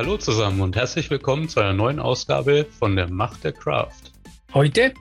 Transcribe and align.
Hallo 0.00 0.16
zusammen 0.16 0.62
und 0.62 0.76
herzlich 0.76 1.10
willkommen 1.10 1.46
zu 1.50 1.60
einer 1.60 1.74
neuen 1.74 2.00
Ausgabe 2.00 2.66
von 2.78 2.96
der 2.96 3.10
Macht 3.10 3.44
der 3.44 3.52
Craft. 3.52 4.10
Heute 4.54 4.94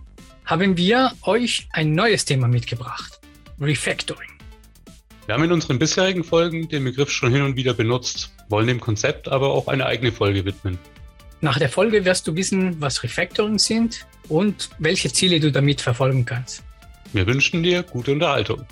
haben 0.44 0.76
wir 0.76 1.14
euch 1.22 1.70
ein 1.72 1.94
neues 1.94 2.26
Thema 2.26 2.50
mitgebracht. 2.50 3.22
Refactoring. 3.62 4.28
Wir 5.26 5.36
haben 5.36 5.46
in 5.46 5.54
unseren 5.54 5.80
bisherigen 5.80 6.26
Folgen 6.26 6.68
den 6.68 6.84
Begriff 6.84 7.12
schon 7.12 7.32
hin 7.32 7.44
und 7.44 7.56
wieder 7.56 7.74
benutzt, 7.74 8.34
wollen 8.50 8.68
dem 8.68 8.82
Konzept 8.82 9.30
aber 9.30 9.54
auch 9.54 9.70
eine 9.70 9.86
eigene 9.86 10.12
Folge 10.12 10.44
widmen. 10.44 10.78
Nach 11.40 11.58
der 11.58 11.70
Folge 11.70 12.04
wirst 12.04 12.28
du 12.28 12.36
wissen, 12.36 12.82
was 12.82 13.02
Refactoring 13.02 13.58
sind 13.58 14.06
und 14.28 14.70
welche 14.80 15.14
Ziele 15.14 15.40
du 15.40 15.50
damit 15.50 15.80
verfolgen 15.80 16.26
kannst. 16.26 16.62
Wir 17.14 17.26
wünschen 17.26 17.64
dir 17.64 17.84
gute 17.84 18.12
Unterhaltung. 18.12 18.66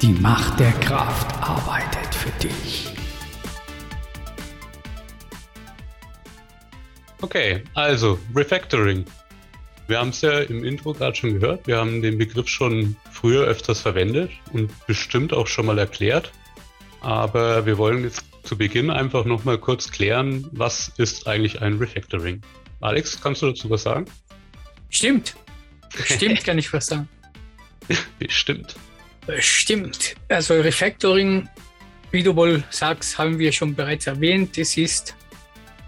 Die 0.00 0.12
Macht 0.12 0.60
der 0.60 0.70
Kraft 0.74 1.34
arbeitet 1.42 2.13
für 2.24 2.48
dich. 2.48 2.86
Okay, 7.20 7.62
also 7.74 8.18
Refactoring. 8.34 9.04
Wir 9.86 9.98
haben 9.98 10.08
es 10.08 10.22
ja 10.22 10.40
im 10.40 10.64
Intro 10.64 10.94
gerade 10.94 11.14
schon 11.14 11.38
gehört. 11.38 11.66
Wir 11.66 11.76
haben 11.76 12.00
den 12.00 12.16
Begriff 12.16 12.48
schon 12.48 12.96
früher 13.12 13.44
öfters 13.44 13.80
verwendet 13.80 14.30
und 14.52 14.70
bestimmt 14.86 15.34
auch 15.34 15.46
schon 15.46 15.66
mal 15.66 15.78
erklärt. 15.78 16.32
Aber 17.00 17.66
wir 17.66 17.76
wollen 17.76 18.04
jetzt 18.04 18.24
zu 18.44 18.56
Beginn 18.56 18.90
einfach 18.90 19.26
nochmal 19.26 19.58
kurz 19.58 19.90
klären, 19.90 20.46
was 20.52 20.92
ist 20.96 21.26
eigentlich 21.26 21.60
ein 21.60 21.76
Refactoring? 21.76 22.40
Alex, 22.80 23.20
kannst 23.20 23.42
du 23.42 23.46
dazu 23.46 23.68
was 23.68 23.82
sagen? 23.82 24.06
Stimmt. 24.88 25.34
Stimmt, 26.04 26.44
kann 26.44 26.56
ich 26.58 26.72
was 26.72 26.86
sagen. 26.86 27.08
Bestimmt. 28.18 28.76
Stimmt. 29.38 30.14
Also 30.28 30.54
Refactoring, 30.54 31.48
wie 32.14 32.22
du 32.22 32.36
wohl 32.36 32.62
sagst, 32.70 33.18
haben 33.18 33.40
wir 33.40 33.50
schon 33.50 33.74
bereits 33.74 34.06
erwähnt. 34.06 34.56
Es 34.56 34.76
ist 34.76 35.16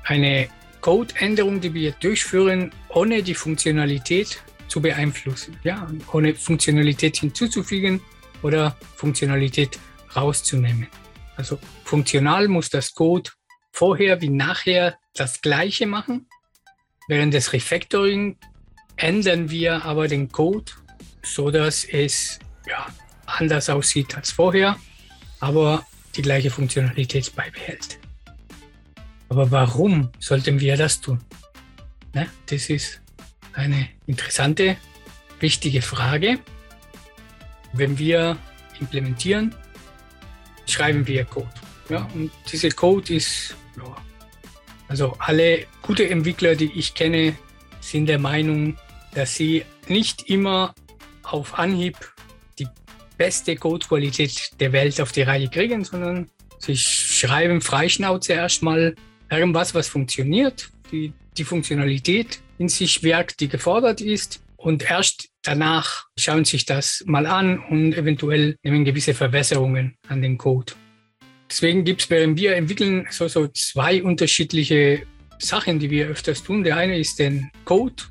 eine 0.03 0.49
Codeänderung, 0.81 1.61
die 1.61 1.73
wir 1.73 1.93
durchführen, 1.93 2.73
ohne 2.89 3.23
die 3.23 3.35
Funktionalität 3.35 4.43
zu 4.67 4.81
beeinflussen. 4.81 5.57
Ja, 5.63 5.89
ohne 6.13 6.35
Funktionalität 6.35 7.19
hinzuzufügen 7.19 8.01
oder 8.43 8.77
Funktionalität 8.97 9.79
rauszunehmen. 10.17 10.89
Also 11.37 11.61
funktional 11.85 12.49
muss 12.49 12.71
das 12.71 12.93
Code 12.93 13.31
vorher 13.71 14.21
wie 14.21 14.31
nachher 14.31 14.99
das 15.15 15.41
gleiche 15.41 15.87
machen. 15.87 16.27
Während 17.07 17.35
des 17.35 17.53
Refactoring 17.53 18.37
ändern 18.97 19.49
wir 19.49 19.85
aber 19.85 20.09
den 20.09 20.33
Code, 20.33 20.73
so 21.23 21.53
dass 21.53 21.85
es 21.85 22.41
ja, 22.69 22.85
anders 23.27 23.71
aussieht 23.71 24.17
als 24.17 24.33
vorher, 24.33 24.77
aber 25.39 25.87
die 26.17 26.23
gleiche 26.23 26.51
Funktionalität 26.51 27.35
beibehält. 27.35 27.99
Aber 29.29 29.51
warum 29.51 30.11
sollten 30.19 30.61
wir 30.61 30.77
das 30.77 31.01
tun? 31.01 31.21
Ne? 32.15 32.29
Das 32.47 32.71
ist 32.71 33.01
eine 33.53 33.89
interessante, 34.07 34.77
wichtige 35.41 35.83
Frage. 35.83 36.39
Wenn 37.73 37.99
wir 37.99 38.37
implementieren, 38.81 39.55
schreiben 40.67 41.07
wir 41.07 41.25
Code. 41.25 41.49
Ja? 41.89 42.09
Und 42.15 42.31
dieser 42.51 42.71
Code 42.71 43.15
ist, 43.15 43.57
ja, 43.77 43.97
also 44.89 45.17
alle 45.19 45.67
gute 45.83 46.09
Entwickler, 46.09 46.55
die 46.55 46.73
ich 46.73 46.95
kenne, 46.95 47.37
sind 47.81 48.07
der 48.07 48.19
Meinung, 48.19 48.77
dass 49.15 49.35
sie 49.35 49.65
nicht 49.89 50.29
immer 50.29 50.75
auf 51.23 51.59
Anhieb 51.59 51.97
beste 53.17 53.57
Codequalität 53.57 54.51
der 54.61 54.73
Welt 54.73 55.01
auf 55.01 55.13
die 55.13 55.23
Reihe 55.23 55.49
kriegen, 55.49 55.85
sondern 55.85 56.29
sie 56.59 56.77
schreiben 56.77 57.61
Freischnauze 57.61 58.35
erstmal 58.35 58.95
irgendwas, 59.31 59.75
was 59.75 59.89
funktioniert, 59.89 60.71
die, 60.93 61.13
die 61.37 61.45
Funktionalität 61.45 62.41
in 62.59 62.69
sich 62.69 63.03
wirkt, 63.03 63.41
die 63.41 63.49
gefordert 63.49 64.01
ist. 64.01 64.41
Und 64.57 64.89
erst 64.89 65.29
danach 65.43 66.07
schauen 66.19 66.45
sich 66.45 66.65
das 66.65 67.05
mal 67.07 67.27
an 67.27 67.59
und 67.59 67.95
eventuell 67.95 68.57
nehmen 68.63 68.85
gewisse 68.85 69.15
Verbesserungen 69.15 69.97
an 70.09 70.23
den 70.23 70.39
Code. 70.39 70.73
Deswegen 71.49 71.85
gibt 71.85 72.03
es, 72.03 72.11
während 72.11 72.39
wir 72.39 72.57
entwickeln, 72.57 73.07
so, 73.11 73.29
so 73.29 73.47
zwei 73.49 74.03
unterschiedliche 74.03 75.03
Sachen, 75.39 75.79
die 75.79 75.91
wir 75.91 76.09
öfters 76.09 76.43
tun. 76.43 76.65
Der 76.65 76.77
eine 76.77 76.99
ist 76.99 77.19
den 77.19 77.51
Code 77.65 78.03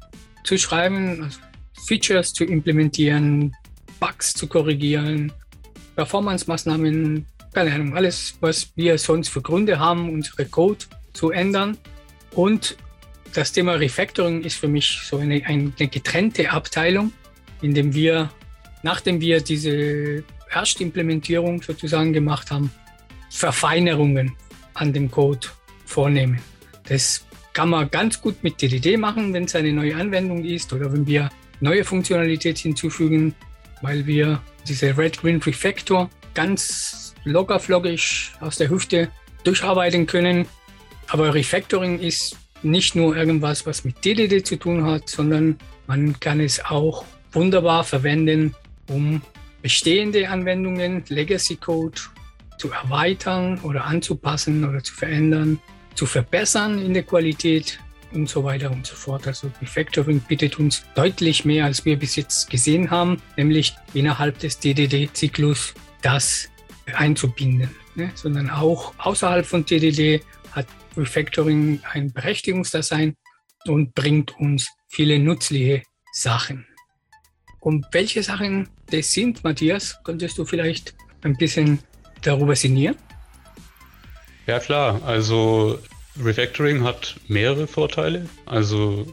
zu 0.44 0.57
schreiben, 0.57 1.23
also 1.23 1.39
Features 1.88 2.33
zu 2.33 2.45
implementieren, 2.45 3.53
Bugs 4.00 4.33
zu 4.33 4.47
korrigieren, 4.47 5.31
Performance-Maßnahmen, 5.95 7.25
keine 7.53 7.73
Ahnung, 7.73 7.95
alles, 7.95 8.35
was 8.41 8.72
wir 8.75 8.97
sonst 8.97 9.29
für 9.29 9.41
Gründe 9.41 9.79
haben, 9.79 10.09
unsere 10.09 10.45
Code 10.45 10.85
zu 11.13 11.31
ändern. 11.31 11.78
Und 12.33 12.78
das 13.33 13.51
Thema 13.51 13.73
Refactoring 13.73 14.44
ist 14.44 14.57
für 14.57 14.67
mich 14.67 15.00
so 15.03 15.17
eine, 15.17 15.41
eine 15.45 15.72
getrennte 15.72 16.51
Abteilung, 16.51 17.11
in 17.61 17.73
dem 17.73 17.94
wir, 17.94 18.29
nachdem 18.83 19.22
wir 19.22 19.41
diese 19.41 20.23
Erstimplementierung 20.51 21.62
sozusagen 21.62 22.13
gemacht 22.13 22.51
haben, 22.51 22.72
Verfeinerungen 23.29 24.33
an 24.73 24.94
dem 24.94 25.09
Code 25.09 25.47
vornehmen. 25.85 26.39
Das 26.88 27.25
kann 27.53 27.69
man 27.69 27.89
ganz 27.89 28.22
gut 28.22 28.44
mit 28.44 28.62
DDD 28.62 28.97
machen, 28.97 29.33
wenn 29.33 29.45
es 29.45 29.56
eine 29.56 29.72
neue 29.72 29.95
Anwendung 29.95 30.44
ist 30.44 30.72
oder 30.73 30.91
wenn 30.91 31.07
wir 31.07 31.29
neue 31.62 31.83
Funktionalität 31.83 32.57
hinzufügen, 32.57 33.33
weil 33.81 34.06
wir 34.06 34.41
diese 34.68 34.97
Red-Green 34.97 35.41
Refactor 35.41 36.09
ganz 36.34 37.13
lockerflockig 37.24 38.31
aus 38.40 38.58
der 38.58 38.69
Hüfte 38.69 39.09
durcharbeiten 39.44 40.06
können. 40.06 40.46
Aber 41.08 41.34
Refactoring 41.34 42.00
ist 42.00 42.38
nicht 42.63 42.96
nur 42.96 43.16
irgendwas, 43.16 43.66
was 43.66 43.84
mit 43.84 44.03
DDD 44.03 44.46
zu 44.46 44.58
tun 44.58 44.86
hat, 44.86 45.09
sondern 45.09 45.58
man 45.88 46.19
kann 46.19 46.40
es 46.40 46.63
auch 46.66 47.06
wunderbar 47.31 47.84
verwenden, 47.84 48.56
um 48.88 49.22
bestehende 49.62 50.30
Anwendungen, 50.30 51.03
Legacy 51.09 51.56
Code 51.56 52.00
zu 52.57 52.72
erweitern 52.72 53.59
oder 53.62 53.86
anzupassen 53.86 54.68
oder 54.68 54.84
zu 54.84 54.94
verändern, 54.94 55.59
zu 55.96 56.06
verbessern 56.06 56.80
in 56.84 56.94
der 56.94 57.03
Qualität 57.03 57.80
und 58.15 58.27
so 58.29 58.43
weiter 58.43 58.71
und 58.71 58.85
so 58.85 58.95
fort. 58.95 59.27
Also 59.27 59.51
Refactoring 59.61 60.19
bietet 60.21 60.57
uns 60.57 60.83
deutlich 60.95 61.45
mehr, 61.45 61.65
als 61.65 61.85
wir 61.85 61.97
bis 61.97 62.15
jetzt 62.15 62.49
gesehen 62.49 62.89
haben, 62.89 63.21
nämlich 63.37 63.75
innerhalb 63.93 64.39
des 64.39 64.59
DDD-Zyklus 64.59 65.73
das 66.01 66.49
einzubinden, 66.93 67.69
ne? 67.95 68.11
sondern 68.15 68.49
auch 68.49 68.93
außerhalb 68.97 69.45
von 69.45 69.65
DDD 69.65 70.23
hat 70.51 70.67
Refactoring 70.97 71.81
ein 71.91 72.13
Berechtigungsdasein 72.13 73.15
und 73.65 73.93
bringt 73.95 74.37
uns 74.39 74.69
viele 74.87 75.19
nützliche 75.19 75.83
Sachen. 76.13 76.65
Und 77.59 77.85
welche 77.91 78.21
Sachen 78.23 78.69
das 78.91 79.11
sind, 79.11 79.43
Matthias, 79.43 79.99
könntest 80.03 80.37
du 80.37 80.45
vielleicht 80.45 80.95
ein 81.23 81.35
bisschen 81.35 81.79
darüber 82.21 82.55
sinnieren? 82.55 82.95
Ja 84.45 84.59
klar, 84.59 85.01
also 85.03 85.79
Refactoring 86.23 86.83
hat 86.83 87.15
mehrere 87.27 87.67
Vorteile, 87.67 88.27
also 88.45 89.05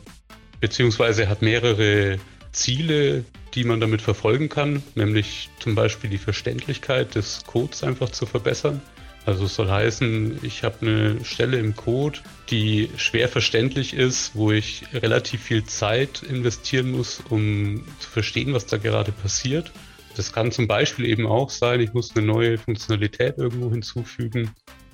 beziehungsweise 0.60 1.28
hat 1.28 1.42
mehrere 1.42 2.18
Ziele, 2.52 3.24
die 3.54 3.64
man 3.64 3.80
damit 3.80 4.02
verfolgen 4.02 4.48
kann, 4.48 4.82
nämlich 4.94 5.50
zum 5.58 5.74
Beispiel 5.74 6.10
die 6.10 6.18
Verständlichkeit 6.18 7.14
des 7.14 7.44
Codes 7.44 7.82
einfach 7.82 8.10
zu 8.10 8.26
verbessern. 8.26 8.80
Also 9.24 9.44
es 9.44 9.54
soll 9.54 9.70
heißen, 9.70 10.40
ich 10.42 10.64
habe 10.64 10.86
eine 10.86 11.24
Stelle 11.24 11.58
im 11.58 11.76
Code, 11.76 12.18
die 12.50 12.88
schwer 12.96 13.28
verständlich 13.28 13.94
ist, 13.94 14.34
wo 14.34 14.50
ich 14.50 14.82
relativ 14.92 15.42
viel 15.42 15.64
Zeit 15.64 16.22
investieren 16.22 16.90
muss, 16.90 17.22
um 17.30 17.84
zu 18.00 18.10
verstehen, 18.10 18.52
was 18.52 18.66
da 18.66 18.78
gerade 18.78 19.12
passiert. 19.12 19.72
Das 20.16 20.32
kann 20.32 20.52
zum 20.52 20.66
Beispiel 20.66 21.06
eben 21.06 21.26
auch 21.26 21.50
sein, 21.50 21.80
ich 21.80 21.92
muss 21.94 22.14
eine 22.16 22.26
neue 22.26 22.58
Funktionalität 22.58 23.38
irgendwo 23.38 23.70
hinzufügen 23.70 24.50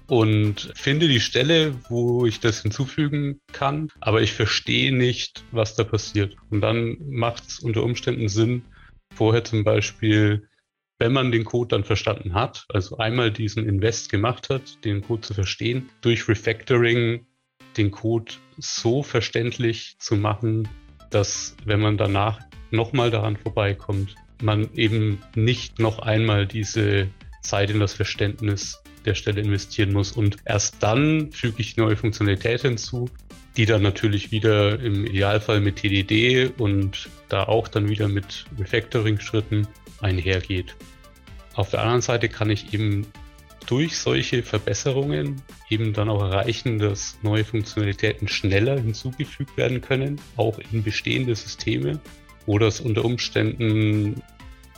und 0.09 0.73
finde 0.75 1.07
die 1.07 1.21
Stelle, 1.21 1.75
wo 1.89 2.27
ich 2.27 2.41
das 2.41 2.63
hinzufügen 2.63 3.41
kann, 3.53 3.89
aber 4.01 4.23
ich 4.23 4.33
verstehe 4.33 4.93
nicht, 4.93 5.45
was 5.53 5.77
da 5.77 5.85
passiert. 5.85 6.35
Und 6.51 6.63
dann 6.63 6.97
macht 7.09 7.47
es 7.47 7.61
unter 7.61 7.85
Umständen 7.85 8.29
Sinn, 8.29 8.63
vorher 9.15 9.45
zum 9.45 9.65
Beispiel 9.65 10.49
wenn 10.99 11.13
man 11.13 11.31
den 11.31 11.45
Code 11.45 11.69
dann 11.69 11.85
verstanden 11.85 12.35
hat, 12.35 12.67
also 12.69 12.99
einmal 12.99 13.31
diesen 13.31 13.69
Invest 13.69 14.11
gemacht 14.11 14.51
hat, 14.51 14.85
den 14.85 15.03
Code 15.03 15.21
zu 15.23 15.35
verstehen, 15.35 15.89
durch 16.01 16.29
Refactoring 16.29 17.27
den 17.77 17.91
Code 17.91 18.33
so 18.57 19.03
verständlich 19.03 19.97
zu 20.01 20.17
machen, 20.17 20.69
dass 21.11 21.57
wenn 21.65 21.81
man 21.81 21.97
danach 21.97 22.41
nochmal 22.71 23.11
daran 23.11 23.37
vorbeikommt, 23.37 24.15
man 24.43 24.73
eben 24.75 25.23
nicht 25.35 25.79
noch 25.79 26.01
einmal 26.01 26.47
diese 26.47 27.09
Zeit 27.43 27.71
in 27.71 27.81
das 27.81 27.95
Verständnis 27.95 28.83
der 29.05 29.15
Stelle 29.15 29.41
investieren 29.41 29.93
muss. 29.93 30.13
Und 30.13 30.37
erst 30.45 30.77
dann 30.81 31.33
füge 31.33 31.61
ich 31.61 31.77
neue 31.77 31.97
Funktionalität 31.97 32.63
hinzu, 32.63 33.09
die 33.57 33.67
dann 33.67 33.83
natürlich 33.83 34.31
wieder 34.31 34.79
im 34.81 35.05
Idealfall 35.07 35.61
mit 35.61 35.77
TDD 35.77 36.53
und 36.59 37.09
da 37.29 37.45
auch 37.45 37.69
dann 37.69 37.89
wieder 37.89 38.09
mit 38.09 38.45
Refactoring-Schritten 38.59 39.67
einhergeht. 40.01 40.77
Auf 41.55 41.71
der 41.71 41.81
anderen 41.81 42.03
Seite 42.03 42.29
kann 42.29 42.51
ich 42.51 42.73
eben 42.73 43.07
durch 43.67 43.99
solche 43.99 44.43
Verbesserungen 44.43 45.43
eben 45.69 45.93
dann 45.93 46.09
auch 46.09 46.23
erreichen, 46.23 46.79
dass 46.79 47.19
neue 47.23 47.45
Funktionalitäten 47.45 48.29
schneller 48.29 48.81
hinzugefügt 48.81 49.57
werden 49.57 49.81
können, 49.81 50.21
auch 50.37 50.59
in 50.73 50.83
bestehende 50.83 51.35
Systeme, 51.35 52.01
oder 52.47 52.69
es 52.69 52.81
unter 52.81 53.05
Umständen, 53.05 54.23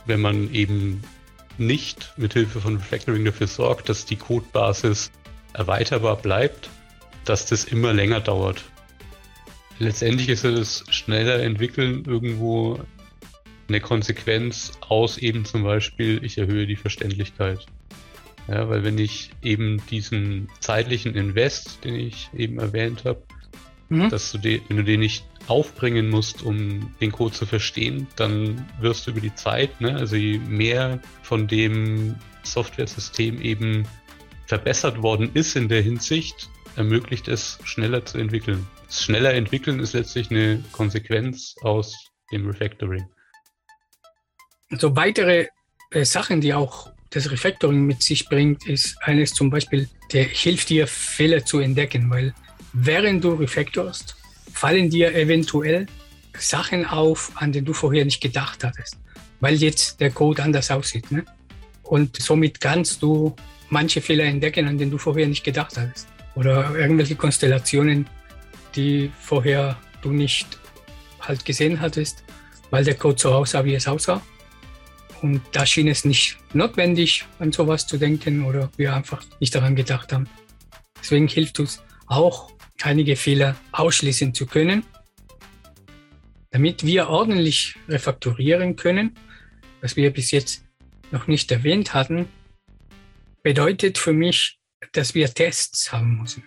wenn 0.05 0.19
man 0.19 0.53
eben 0.53 1.01
nicht 1.57 2.13
mit 2.17 2.33
Hilfe 2.33 2.61
von 2.61 2.77
Refactoring 2.77 3.25
dafür 3.25 3.47
sorgt, 3.47 3.89
dass 3.89 4.05
die 4.05 4.15
Codebasis 4.15 5.11
erweiterbar 5.53 6.17
bleibt, 6.17 6.69
dass 7.25 7.45
das 7.45 7.65
immer 7.65 7.93
länger 7.93 8.19
dauert. 8.19 8.63
Letztendlich 9.79 10.29
ist 10.29 10.43
es 10.43 10.83
schneller 10.89 11.41
entwickeln 11.41 12.03
irgendwo 12.05 12.79
eine 13.67 13.79
Konsequenz 13.79 14.73
aus 14.81 15.17
eben 15.17 15.45
zum 15.45 15.63
Beispiel, 15.63 16.23
ich 16.23 16.37
erhöhe 16.37 16.67
die 16.67 16.75
Verständlichkeit. 16.75 17.65
Ja, 18.47 18.67
weil 18.69 18.83
wenn 18.83 18.97
ich 18.97 19.31
eben 19.41 19.81
diesen 19.89 20.49
zeitlichen 20.59 21.15
Invest, 21.15 21.83
den 21.83 21.95
ich 21.95 22.29
eben 22.35 22.59
erwähnt 22.59 23.05
habe, 23.05 23.21
mhm. 23.89 24.09
dass 24.09 24.31
du 24.31 24.39
den, 24.39 24.61
wenn 24.67 24.77
du 24.77 24.83
den 24.83 24.99
nicht 24.99 25.25
aufbringen 25.51 26.09
musst, 26.09 26.41
um 26.41 26.95
den 27.01 27.11
Code 27.11 27.35
zu 27.35 27.45
verstehen, 27.45 28.07
dann 28.15 28.65
wirst 28.79 29.05
du 29.05 29.11
über 29.11 29.19
die 29.19 29.35
Zeit, 29.35 29.81
ne, 29.81 29.95
also 29.95 30.15
je 30.15 30.37
mehr 30.39 30.99
von 31.23 31.47
dem 31.47 32.15
Software-System 32.43 33.41
eben 33.41 33.85
verbessert 34.47 35.01
worden 35.01 35.29
ist 35.33 35.55
in 35.55 35.67
der 35.67 35.81
Hinsicht, 35.81 36.49
ermöglicht 36.77 37.27
es 37.27 37.59
schneller 37.63 38.05
zu 38.05 38.17
entwickeln. 38.17 38.65
Das 38.87 39.03
schneller 39.03 39.33
entwickeln 39.33 39.79
ist 39.79 39.93
letztlich 39.93 40.31
eine 40.31 40.63
Konsequenz 40.71 41.55
aus 41.61 41.93
dem 42.31 42.47
Refactoring. 42.47 43.05
So 44.79 44.95
weitere 44.95 45.47
äh, 45.91 46.05
Sachen, 46.05 46.39
die 46.39 46.53
auch 46.53 46.91
das 47.09 47.29
Refactoring 47.29 47.85
mit 47.85 48.01
sich 48.01 48.29
bringt, 48.29 48.65
ist 48.67 48.97
eines 49.01 49.33
zum 49.33 49.49
Beispiel, 49.49 49.89
der 50.13 50.23
hilft 50.23 50.69
dir 50.69 50.87
Fehler 50.87 51.43
zu 51.43 51.59
entdecken, 51.59 52.09
weil 52.09 52.33
während 52.71 53.21
du 53.25 53.33
refactorst, 53.33 54.15
fallen 54.53 54.89
dir 54.89 55.15
eventuell 55.15 55.85
Sachen 56.37 56.85
auf, 56.85 57.31
an 57.35 57.51
denen 57.51 57.65
du 57.65 57.73
vorher 57.73 58.05
nicht 58.05 58.21
gedacht 58.21 58.63
hattest, 58.63 58.97
weil 59.39 59.55
jetzt 59.55 59.99
der 59.99 60.11
Code 60.11 60.43
anders 60.43 60.71
aussieht. 60.71 61.11
Ne? 61.11 61.25
Und 61.83 62.21
somit 62.21 62.61
kannst 62.61 63.01
du 63.01 63.35
manche 63.69 64.01
Fehler 64.01 64.25
entdecken, 64.25 64.67
an 64.67 64.77
denen 64.77 64.91
du 64.91 64.97
vorher 64.97 65.27
nicht 65.27 65.43
gedacht 65.43 65.77
hattest. 65.77 66.07
Oder 66.35 66.75
irgendwelche 66.75 67.15
Konstellationen, 67.15 68.07
die 68.75 69.11
vorher 69.19 69.77
du 70.01 70.11
nicht 70.11 70.47
halt 71.19 71.43
gesehen 71.45 71.81
hattest, 71.81 72.23
weil 72.69 72.83
der 72.83 72.95
Code 72.95 73.19
so 73.19 73.33
aussah, 73.33 73.65
wie 73.65 73.75
es 73.75 73.87
aussah. 73.87 74.21
Und 75.21 75.41
da 75.51 75.65
schien 75.65 75.87
es 75.87 76.03
nicht 76.05 76.37
notwendig, 76.53 77.25
an 77.39 77.51
sowas 77.51 77.85
zu 77.85 77.97
denken 77.97 78.43
oder 78.43 78.71
wir 78.77 78.95
einfach 78.95 79.23
nicht 79.39 79.53
daran 79.53 79.75
gedacht 79.75 80.13
haben. 80.13 80.27
Deswegen 80.99 81.27
hilft 81.27 81.59
uns 81.59 81.83
auch, 82.07 82.51
einige 82.85 83.15
Fehler 83.15 83.55
ausschließen 83.71 84.33
zu 84.33 84.45
können, 84.45 84.83
damit 86.49 86.85
wir 86.85 87.09
ordentlich 87.09 87.75
refakturieren 87.87 88.75
können, 88.75 89.15
was 89.81 89.95
wir 89.95 90.11
bis 90.11 90.31
jetzt 90.31 90.63
noch 91.11 91.27
nicht 91.27 91.51
erwähnt 91.51 91.93
hatten, 91.93 92.27
bedeutet 93.43 93.97
für 93.97 94.13
mich, 94.13 94.59
dass 94.93 95.15
wir 95.15 95.33
Tests 95.33 95.91
haben 95.91 96.19
müssen. 96.21 96.43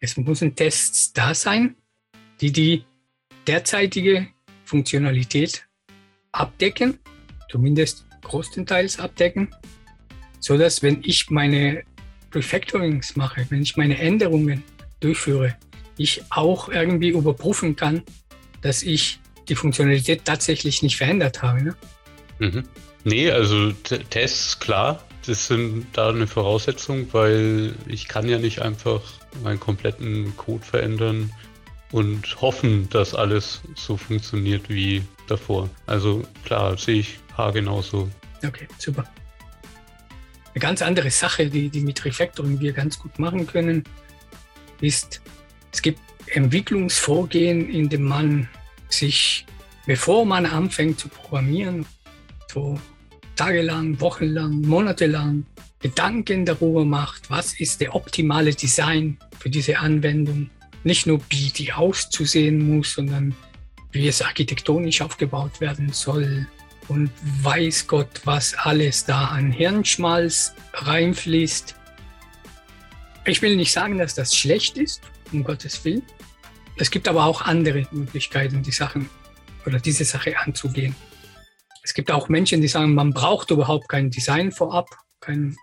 Es 0.00 0.16
müssen 0.16 0.56
Tests 0.56 1.12
da 1.12 1.34
sein, 1.34 1.76
die 2.40 2.52
die 2.52 2.84
derzeitige 3.46 4.28
Funktionalität 4.64 5.66
abdecken 6.32 6.98
zumindest 7.52 8.06
größtenteils 8.22 8.98
abdecken, 8.98 9.54
so 10.40 10.56
dass 10.56 10.82
wenn 10.82 11.02
ich 11.04 11.28
meine 11.28 11.84
Refactorings 12.34 13.14
mache, 13.14 13.44
wenn 13.50 13.60
ich 13.60 13.76
meine 13.76 13.98
Änderungen 13.98 14.64
durchführe, 15.02 15.56
ich 15.96 16.22
auch 16.30 16.68
irgendwie 16.68 17.10
überprüfen 17.10 17.76
kann, 17.76 18.02
dass 18.60 18.82
ich 18.82 19.20
die 19.48 19.54
Funktionalität 19.54 20.24
tatsächlich 20.24 20.82
nicht 20.82 20.96
verändert 20.96 21.42
habe. 21.42 21.62
Ne? 21.62 21.76
Mhm. 22.38 22.64
Nee, 23.04 23.30
also 23.30 23.72
Tests, 24.10 24.58
klar, 24.58 25.02
das 25.26 25.48
sind 25.48 25.86
da 25.92 26.10
eine 26.10 26.26
Voraussetzung, 26.26 27.12
weil 27.12 27.74
ich 27.86 28.08
kann 28.08 28.28
ja 28.28 28.38
nicht 28.38 28.62
einfach 28.62 29.00
meinen 29.42 29.60
kompletten 29.60 30.36
Code 30.36 30.64
verändern 30.64 31.32
und 31.90 32.40
hoffen, 32.40 32.88
dass 32.90 33.14
alles 33.14 33.60
so 33.74 33.96
funktioniert 33.96 34.68
wie 34.68 35.02
davor. 35.28 35.68
Also 35.86 36.22
klar, 36.44 36.78
sehe 36.78 37.00
ich 37.00 37.18
genauso. 37.52 38.08
Okay, 38.46 38.68
super. 38.78 39.04
Eine 40.54 40.60
ganz 40.60 40.82
andere 40.82 41.10
Sache, 41.10 41.48
die, 41.48 41.70
die 41.70 41.80
mit 41.80 42.04
Refactoring 42.04 42.60
wir 42.60 42.72
ganz 42.72 42.98
gut 42.98 43.18
machen 43.18 43.46
können, 43.46 43.84
ist, 44.82 45.20
es 45.72 45.80
gibt 45.82 46.00
Entwicklungsvorgehen, 46.26 47.68
in 47.68 47.88
dem 47.88 48.02
man 48.02 48.48
sich, 48.88 49.46
bevor 49.86 50.24
man 50.24 50.46
anfängt 50.46 50.98
zu 50.98 51.08
programmieren, 51.08 51.86
so 52.52 52.78
tagelang, 53.36 54.00
wochenlang, 54.00 54.60
monatelang 54.62 55.46
Gedanken 55.80 56.44
darüber 56.44 56.84
macht, 56.84 57.30
was 57.30 57.58
ist 57.58 57.80
der 57.80 57.94
optimale 57.94 58.54
Design 58.54 59.18
für 59.38 59.50
diese 59.50 59.78
Anwendung. 59.78 60.50
Nicht 60.84 61.06
nur, 61.06 61.20
wie 61.30 61.48
die 61.50 61.72
auszusehen 61.72 62.76
muss, 62.76 62.94
sondern 62.94 63.34
wie 63.90 64.06
es 64.06 64.22
architektonisch 64.22 65.00
aufgebaut 65.00 65.60
werden 65.60 65.92
soll, 65.92 66.46
und 66.88 67.10
weiß 67.42 67.86
Gott, 67.86 68.22
was 68.24 68.54
alles 68.54 69.04
da 69.04 69.26
an 69.26 69.50
Hirnschmalz 69.50 70.54
reinfließt. 70.74 71.74
Ich 73.24 73.40
will 73.40 73.54
nicht 73.54 73.72
sagen, 73.72 73.98
dass 73.98 74.14
das 74.14 74.34
schlecht 74.34 74.76
ist, 74.78 75.00
um 75.32 75.44
Gottes 75.44 75.84
Willen. 75.84 76.02
Es 76.76 76.90
gibt 76.90 77.06
aber 77.06 77.24
auch 77.24 77.42
andere 77.42 77.86
Möglichkeiten, 77.92 78.62
die 78.62 78.72
Sachen 78.72 79.08
oder 79.64 79.78
diese 79.78 80.04
Sache 80.04 80.36
anzugehen. 80.38 80.96
Es 81.84 81.94
gibt 81.94 82.10
auch 82.10 82.28
Menschen, 82.28 82.60
die 82.60 82.68
sagen, 82.68 82.94
man 82.94 83.12
braucht 83.12 83.50
überhaupt 83.50 83.88
kein 83.88 84.10
Design 84.10 84.50
vorab, 84.50 84.88
kein, 85.20 85.56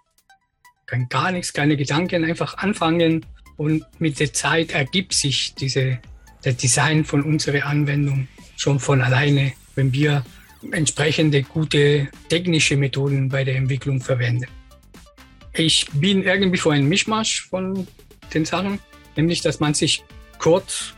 kein 0.86 1.10
gar 1.10 1.32
nichts, 1.32 1.52
keine 1.52 1.76
Gedanken, 1.76 2.24
einfach 2.24 2.58
anfangen 2.58 3.26
und 3.58 3.84
mit 4.00 4.20
der 4.22 4.32
Zeit 4.32 4.72
ergibt 4.72 5.14
sich 5.14 5.54
diese, 5.56 6.00
der 6.46 6.54
Design 6.54 7.04
von 7.04 7.24
unserer 7.24 7.66
Anwendung 7.66 8.30
schon 8.56 8.80
von 8.80 9.02
alleine, 9.02 9.52
wenn 9.76 9.92
wir 9.92 10.24
entsprechende 10.72 11.44
gute 11.44 12.10
technische 12.30 12.78
Methoden 12.78 13.28
bei 13.28 13.44
der 13.44 13.56
Entwicklung 13.56 14.00
verwende. 14.00 14.48
Ich 15.54 15.88
bin 15.94 16.24
irgendwie 16.24 16.58
vor 16.58 16.74
einem 16.74 16.88
Mischmasch 16.88 17.48
von 17.50 17.88
den 18.34 18.46
Sachen, 18.46 18.80
nämlich 19.16 19.42
dass 19.42 19.60
man 19.60 19.74
sich 19.74 20.04
kurz 20.38 20.94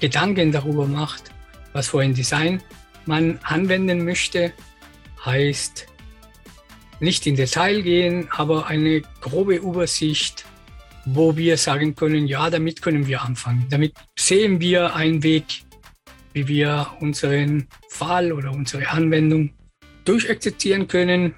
Gedanken 0.00 0.52
darüber 0.52 0.86
macht, 0.86 1.30
was 1.72 1.88
für 1.88 2.00
ein 2.00 2.14
Design 2.14 2.62
man 3.06 3.38
anwenden 3.42 4.04
möchte, 4.04 4.52
heißt 5.24 5.86
nicht 7.00 7.26
in 7.26 7.36
Detail 7.36 7.82
gehen, 7.82 8.28
aber 8.30 8.66
eine 8.66 9.02
grobe 9.20 9.56
Übersicht, 9.56 10.44
wo 11.04 11.36
wir 11.36 11.56
sagen 11.56 11.94
können, 11.94 12.26
ja, 12.26 12.50
damit 12.50 12.82
können 12.82 13.06
wir 13.06 13.22
anfangen. 13.22 13.66
Damit 13.70 13.94
sehen 14.18 14.60
wir 14.60 14.94
einen 14.94 15.22
Weg, 15.22 15.62
wie 16.32 16.46
wir 16.48 16.88
unseren 17.00 17.68
Fall 17.88 18.32
oder 18.32 18.50
unsere 18.52 18.88
Anwendung 18.88 19.50
durchexerzieren 20.04 20.86
können. 20.86 21.34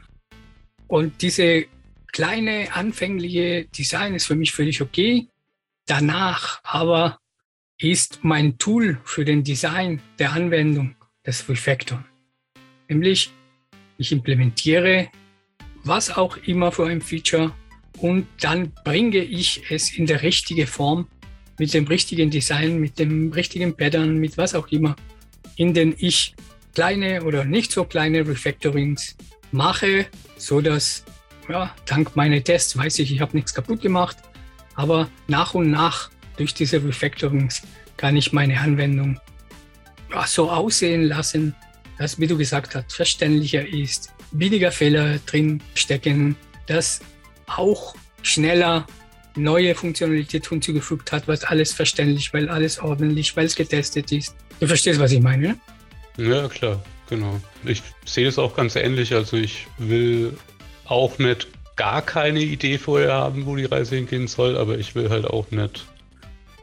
Und 0.89 1.23
diese 1.23 1.67
kleine 2.13 2.75
anfängliche 2.75 3.67
Design 3.67 4.15
ist 4.15 4.27
für 4.27 4.37
mich 4.37 4.53
völlig 4.53 4.81
okay. 4.81 5.29
Danach 5.87 6.61
aber 6.63 7.19
ist 7.79 8.21
mein 8.23 8.59
Tool 8.59 9.01
für 9.05 9.25
den 9.25 9.43
Design 9.43 10.03
der 10.19 10.33
Anwendung 10.33 10.97
das 11.23 11.49
Refactor. 11.49 12.05
Nämlich, 12.89 13.33
ich 13.99 14.13
implementiere 14.13 15.09
was 15.85 16.11
auch 16.11 16.37
immer 16.39 16.73
für 16.73 16.87
ein 16.87 17.01
Feature 17.01 17.55
und 17.99 18.27
dann 18.41 18.73
bringe 18.85 19.19
ich 19.19 19.71
es 19.71 19.97
in 19.97 20.07
der 20.07 20.23
richtige 20.23 20.67
Form 20.67 21.09
mit 21.59 21.75
dem 21.75 21.87
richtigen 21.87 22.31
Design, 22.31 22.81
mit 22.81 22.99
dem 22.99 23.33
richtigen 23.33 23.77
Pattern, 23.77 24.19
mit 24.19 24.39
was 24.39 24.55
auch 24.55 24.69
immer, 24.69 24.97
in 25.57 25.75
den 25.75 25.95
ich 25.99 26.35
kleine 26.75 27.23
oder 27.25 27.45
nicht 27.45 27.73
so 27.73 27.85
kleine 27.85 28.27
Refactorings 28.27 29.17
mache, 29.53 30.07
so 30.37 30.61
dass 30.61 31.05
ja, 31.51 31.75
dank 31.87 32.17
meiner 32.17 32.43
Tests 32.43 32.77
weiß 32.77 32.99
ich, 33.01 33.13
ich 33.13 33.21
habe 33.21 33.37
nichts 33.37 33.55
kaputt 33.55 33.81
gemacht, 33.81 34.17
aber 34.75 35.09
nach 35.29 35.55
und 35.55 35.71
nach 35.71 36.11
durch 36.37 36.55
diese 36.55 36.83
Refactorings 36.83 37.63
kann 37.97 38.17
ich 38.17 38.33
meine 38.33 38.59
Anwendung 38.61 39.21
ja, 40.11 40.27
so 40.27 40.51
aussehen 40.51 41.05
lassen, 41.05 41.55
dass, 41.99 42.19
wie 42.19 42.27
du 42.27 42.39
gesagt 42.39 42.75
hast, 42.75 42.93
verständlicher 42.93 43.67
ist, 43.67 44.13
weniger 44.33 44.73
Fehler 44.73 45.19
drin 45.27 45.63
stecken, 45.75 46.37
dass 46.67 47.01
auch 47.47 47.95
schneller 48.23 48.87
neue 49.37 49.75
Funktionalität 49.75 50.49
hinzugefügt 50.49 51.13
hat, 51.13 51.29
was 51.29 51.45
alles 51.45 51.73
verständlich, 51.73 52.33
weil 52.33 52.49
alles 52.49 52.79
ordentlich, 52.79 53.37
weil 53.37 53.47
es 53.47 53.55
getestet 53.55 54.13
ist. 54.13 54.35
Du 54.61 54.67
verstehst, 54.67 54.99
was 54.99 55.13
ich 55.13 55.21
meine? 55.21 55.59
Ja, 56.17 56.49
klar, 56.49 56.83
genau. 57.09 57.41
Ich 57.65 57.83
sehe 58.05 58.29
es 58.29 58.39
auch 58.39 58.57
ganz 58.57 58.77
ähnlich. 58.77 59.15
Also 59.15 59.37
ich 59.37 59.67
will 59.79 60.37
auch 60.91 61.19
nicht 61.19 61.49
gar 61.77 62.03
keine 62.03 62.41
Idee 62.41 62.79
vorher 62.79 63.15
haben, 63.15 63.47
wo 63.47 63.57
die 63.57 63.65
Reise 63.65 63.97
hingehen 63.97 64.29
soll, 64.29 64.59
aber 64.59 64.79
ich 64.79 64.95
will 64.95 65.09
halt 65.09 65.27
auch 65.27 65.51
nicht 65.51 65.87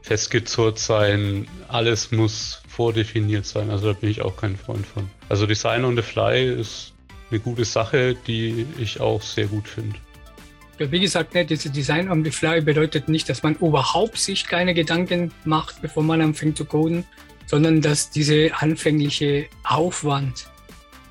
festgezurrt 0.04 0.80
sein. 0.80 1.48
Alles 1.68 2.12
muss 2.12 2.62
vordefiniert 2.68 3.46
sein. 3.46 3.72
Also 3.72 3.92
da 3.92 4.00
bin 4.00 4.10
ich 4.10 4.22
auch 4.22 4.38
kein 4.38 4.56
Freund 4.56 4.86
von. 4.86 5.10
Also 5.30 5.46
Design 5.46 5.84
on 5.86 5.96
the 5.96 6.02
Fly 6.02 6.54
ist 6.54 6.94
eine 7.32 7.40
gute 7.40 7.66
Sache, 7.66 8.16
die 8.28 8.66
ich 8.78 9.00
auch 9.00 9.22
sehr 9.22 9.48
gut 9.48 9.68
finde. 9.68 9.96
Wie 10.78 11.00
gesagt, 11.00 11.34
ne, 11.34 11.44
diese 11.44 11.72
Design 11.72 12.10
on 12.12 12.24
the 12.24 12.30
Fly 12.30 12.62
bedeutet 12.62 13.10
nicht, 13.10 13.28
dass 13.30 13.42
man 13.42 13.56
überhaupt 13.56 14.18
sich 14.18 14.46
keine 14.46 14.76
Gedanken 14.76 15.32
macht, 15.44 15.82
bevor 15.82 16.04
man 16.04 16.22
anfängt 16.22 16.58
zu 16.58 16.66
coden, 16.66 17.04
sondern 17.48 17.82
dass 17.82 18.12
dieser 18.12 18.62
anfängliche 18.62 19.48
Aufwand 19.64 20.48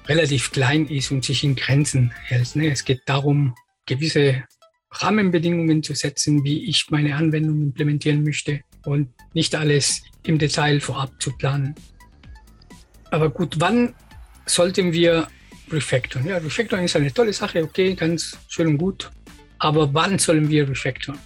relativ 0.08 0.52
klein 0.52 0.86
ist 0.86 1.10
und 1.10 1.24
sich 1.24 1.44
in 1.44 1.56
Grenzen 1.56 2.12
hält. 2.24 2.56
Ne? 2.56 2.70
Es 2.70 2.84
geht 2.84 3.02
darum, 3.06 3.54
gewisse 3.86 4.44
Rahmenbedingungen 4.90 5.82
zu 5.82 5.94
setzen, 5.94 6.44
wie 6.44 6.68
ich 6.68 6.86
meine 6.90 7.14
Anwendung 7.16 7.60
implementieren 7.62 8.22
möchte 8.22 8.60
und 8.84 9.08
nicht 9.34 9.54
alles 9.54 10.02
im 10.24 10.38
Detail 10.38 10.80
vorab 10.80 11.20
zu 11.20 11.36
planen. 11.36 11.74
Aber 13.10 13.30
gut, 13.30 13.56
wann 13.58 13.94
sollten 14.46 14.92
wir 14.92 15.28
refactoren? 15.70 16.26
Ja, 16.26 16.38
refactoren 16.38 16.84
ist 16.84 16.96
eine 16.96 17.12
tolle 17.12 17.32
Sache, 17.32 17.62
okay, 17.62 17.94
ganz 17.94 18.38
schön 18.48 18.68
und 18.68 18.78
gut. 18.78 19.10
Aber 19.58 19.92
wann 19.92 20.18
sollen 20.18 20.48
wir 20.48 20.68
refactoren? 20.68 21.18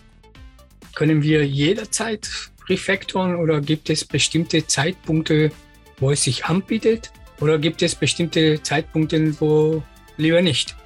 Können 0.94 1.22
wir 1.22 1.46
jederzeit 1.46 2.28
refactoren 2.68 3.36
oder 3.36 3.60
gibt 3.60 3.90
es 3.90 4.04
bestimmte 4.04 4.66
Zeitpunkte, 4.66 5.50
wo 5.98 6.10
es 6.10 6.22
sich 6.22 6.44
anbietet? 6.44 7.10
Oder 7.40 7.58
gibt 7.58 7.82
es 7.82 7.94
bestimmte 7.94 8.62
Zeitpunkte, 8.62 9.40
wo 9.40 9.82
lieber 10.16 10.42
nicht? 10.42 10.76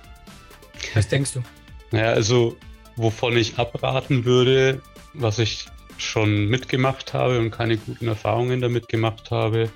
Was 0.94 1.08
denkst 1.08 1.32
du? 1.34 1.42
Naja, 1.90 2.12
also 2.12 2.56
wovon 2.96 3.36
ich 3.36 3.58
abraten 3.58 4.24
würde, 4.24 4.80
was 5.12 5.38
ich 5.38 5.66
schon 5.98 6.48
mitgemacht 6.48 7.12
habe 7.12 7.38
und 7.38 7.50
keine 7.50 7.76
guten 7.76 8.08
Erfahrungen 8.08 8.60
damit 8.60 8.88
gemacht 8.88 9.30
habe, 9.30 9.70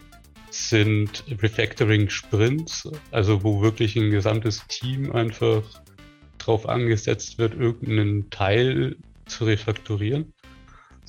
sind 0.50 1.24
Refactoring 1.42 2.08
Sprints, 2.08 2.88
also 3.10 3.42
wo 3.44 3.60
wirklich 3.60 3.96
ein 3.96 4.10
gesamtes 4.10 4.66
Team 4.68 5.12
einfach 5.12 5.62
drauf 6.38 6.68
angesetzt 6.68 7.38
wird, 7.38 7.54
irgendeinen 7.54 8.30
Teil 8.30 8.96
zu 9.26 9.44
refaktorieren. 9.44 10.32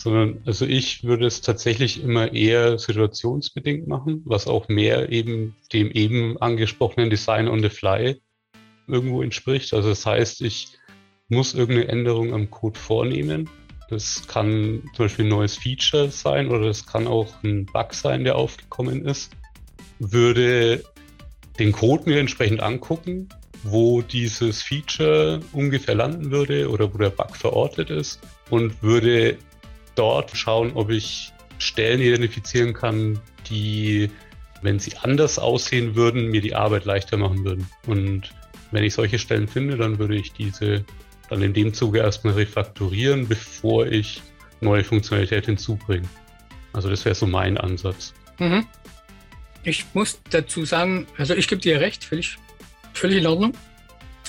Sondern, 0.02 0.42
also 0.46 0.66
ich 0.66 1.04
würde 1.04 1.26
es 1.26 1.42
tatsächlich 1.42 2.02
immer 2.02 2.34
eher 2.34 2.80
situationsbedingt 2.80 3.88
machen, 3.88 4.22
was 4.26 4.48
auch 4.48 4.70
mehr 4.70 5.12
eben 5.12 5.56
dem 5.74 5.92
eben 5.92 6.42
angesprochenen 6.42 7.10
Design 7.10 7.48
on 7.48 7.62
the 7.62 7.70
Fly 7.70 8.22
irgendwo 8.88 9.22
entspricht. 9.22 9.74
Also 9.74 9.90
das 9.90 10.06
heißt, 10.06 10.42
ich 10.42 10.70
muss 11.28 11.54
irgendeine 11.54 11.90
Änderung 11.90 12.34
am 12.34 12.50
Code 12.50 12.80
vornehmen 12.80 13.50
das 13.90 14.28
kann 14.28 14.84
zum 14.94 15.06
Beispiel 15.06 15.26
ein 15.26 15.30
neues 15.30 15.58
Feature 15.58 16.12
sein 16.12 16.50
oder 16.50 16.68
das 16.68 16.86
kann 16.86 17.08
auch 17.08 17.34
ein 17.44 17.66
Bug 17.66 17.94
sein, 17.94 18.24
der 18.24 18.36
aufgekommen 18.36 19.04
ist. 19.06 19.32
Würde 19.98 20.84
den 21.58 21.72
Code 21.72 22.04
mir 22.08 22.20
entsprechend 22.20 22.62
angucken, 22.62 23.28
wo 23.64 24.02
dieses 24.04 24.62
Feature 24.62 25.42
ungefähr 25.54 25.96
landen 25.96 26.30
würde 26.30 26.70
oder 26.70 26.94
wo 26.94 27.00
der 27.00 27.10
Bug 27.10 27.36
verortet 27.36 27.90
ist 27.90 28.22
und 28.52 28.82
würde 28.84 29.38
dort 29.96 30.36
schauen, 30.36 30.72
ob 30.74 30.90
ich 30.90 31.34
Stellen 31.58 32.02
identifizieren 32.02 32.74
kann, 32.74 33.20
die, 33.50 34.10
wenn 34.62 34.80
sie 34.80 34.96
anders 34.98 35.40
aussehen 35.40 35.96
würden, 35.96 36.30
mir 36.30 36.42
die 36.42 36.56
Arbeit 36.56 36.86
leichter 36.86 37.18
machen 37.18 37.44
würden. 37.44 37.68
Und 37.86 38.34
wenn 38.72 38.84
ich 38.84 38.94
solche 38.94 39.20
Stellen 39.20 39.48
finde, 39.48 39.78
dann 39.78 40.00
würde 40.00 40.16
ich 40.16 40.34
diese 40.34 40.86
dann 41.30 41.42
in 41.44 41.54
dem 41.54 41.74
Zuge 41.74 42.00
erstmal 42.00 42.34
refaktorieren, 42.34 43.28
bevor 43.28 43.86
ich 43.86 44.22
neue 44.62 44.84
Funktionalität 44.84 45.46
hinzubringe. 45.46 46.08
Also 46.74 46.90
das 46.90 47.06
wäre 47.06 47.16
so 47.16 47.28
mein 47.28 47.58
Ansatz. 47.58 48.14
Mhm. 48.40 48.66
Ich 49.64 49.86
muss 49.94 50.22
dazu 50.30 50.66
sagen, 50.66 51.06
also 51.18 51.36
ich 51.36 51.48
gebe 51.48 51.62
dir 51.62 51.80
recht, 51.80 52.04
völlig, 52.04 52.38
völlig 52.94 53.18
in 53.20 53.28
Ordnung. 53.28 53.54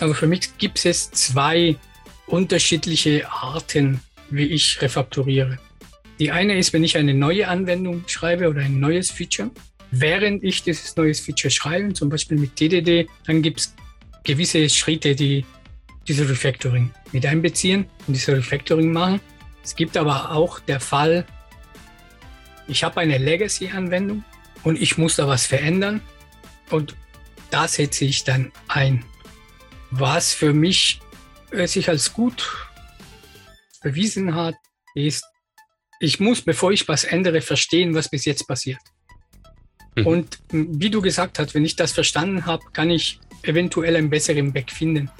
Aber 0.00 0.14
für 0.14 0.26
mich 0.26 0.57
gibt 0.59 0.85
es 0.85 1.11
zwei 1.11 1.76
unterschiedliche 2.26 3.31
Arten, 3.31 4.00
wie 4.31 4.47
ich 4.47 4.81
refaktoriere. 4.81 5.59
Die 6.19 6.31
eine 6.31 6.59
ist, 6.59 6.73
wenn 6.73 6.85
ich 6.85 6.97
eine 6.97 7.15
neue 7.15 7.49
Anwendung 7.49 8.05
schreibe 8.07 8.49
oder 8.49 8.61
ein 8.61 8.79
neues 8.79 9.11
Feature. 9.11 9.51
Während 9.91 10.45
ich 10.45 10.63
dieses 10.63 10.95
neues 10.97 11.21
Feature 11.21 11.51
schreibe, 11.51 11.93
zum 11.95 12.09
Beispiel 12.11 12.39
mit 12.39 12.57
TDD, 12.57 13.09
dann 13.27 13.43
gibt 13.43 13.61
es 13.61 13.75
gewisse 14.25 14.69
Schritte, 14.69 15.15
die 15.15 15.45
diese 16.07 16.29
Refactoring 16.29 16.91
mit 17.13 17.25
einbeziehen 17.27 17.87
und 18.07 18.15
diese 18.15 18.37
Refactoring 18.37 18.93
machen. 18.93 19.21
Es 19.65 19.75
gibt 19.75 19.97
aber 19.97 20.33
auch 20.33 20.61
der 20.61 20.81
Fall, 20.81 21.25
ich 22.69 22.85
habe 22.85 23.01
eine 23.01 23.19
Legacy-Anwendung 23.19 24.25
und 24.63 24.81
ich 24.81 24.97
muss 24.97 25.17
da 25.17 25.27
was 25.27 25.47
verändern 25.47 26.01
und 26.71 26.95
da 27.51 27.67
setze 27.67 28.05
ich 28.05 28.25
dann 28.25 28.53
ein. 28.69 29.05
Was 29.91 30.33
für 30.33 30.53
mich 30.53 31.01
äh, 31.51 31.67
sich 31.67 31.89
als 31.89 32.13
gut 32.13 32.70
bewiesen 33.81 34.35
hat, 34.35 34.55
ist, 34.95 35.25
ich 36.01 36.21
muss, 36.21 36.43
bevor 36.43 36.73
ich 36.73 36.89
was 36.89 37.05
ändere, 37.05 37.41
verstehen, 37.41 37.95
was 37.95 38.09
bis 38.09 38.25
jetzt 38.25 38.47
passiert. 38.47 38.81
Mhm. 39.97 40.07
Und 40.07 40.39
wie 40.51 40.91
du 40.91 41.01
gesagt 41.01 41.39
hast, 41.39 41.55
wenn 41.55 41.65
ich 41.65 41.77
das 41.77 41.93
verstanden 41.93 42.47
habe, 42.47 42.65
kann 42.73 42.91
ich 42.91 43.21
eventuell 43.43 43.97
einen 43.97 44.11
besseren 44.11 44.55
Weg 44.55 44.71
finden 44.71 45.11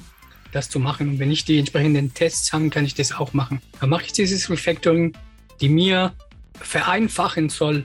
das 0.53 0.69
zu 0.69 0.79
machen. 0.79 1.09
Und 1.09 1.19
wenn 1.19 1.31
ich 1.31 1.45
die 1.45 1.59
entsprechenden 1.59 2.13
Tests 2.15 2.53
habe, 2.53 2.71
kann 2.71 2.85
ich 2.85 2.95
das 2.95 3.13
auch 3.13 3.33
machen. 3.33 3.61
Dann 3.81 3.91
mache 3.91 4.05
ich 4.05 4.13
dieses 4.13 4.51
Refactoring, 4.51 5.13
die 5.61 5.69
mir 5.69 6.15
vereinfachen 6.55 7.49
soll, 7.49 7.85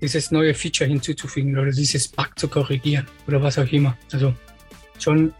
dieses 0.00 0.30
neue 0.30 0.54
Feature 0.54 0.88
hinzuzufügen 0.88 1.58
oder 1.58 1.70
dieses 1.70 2.08
Bug 2.08 2.30
zu 2.36 2.48
korrigieren 2.48 3.06
oder 3.26 3.42
was 3.42 3.58
auch 3.58 3.70
immer. 3.70 3.96
Also 4.12 4.34
schon 4.98 5.34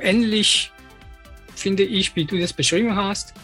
ähnlich 0.00 0.70
finde 1.54 1.82
ich, 1.82 2.14
wie 2.14 2.24
du 2.24 2.38
das 2.38 2.52
beschrieben 2.52 2.94
hast. 2.94 3.34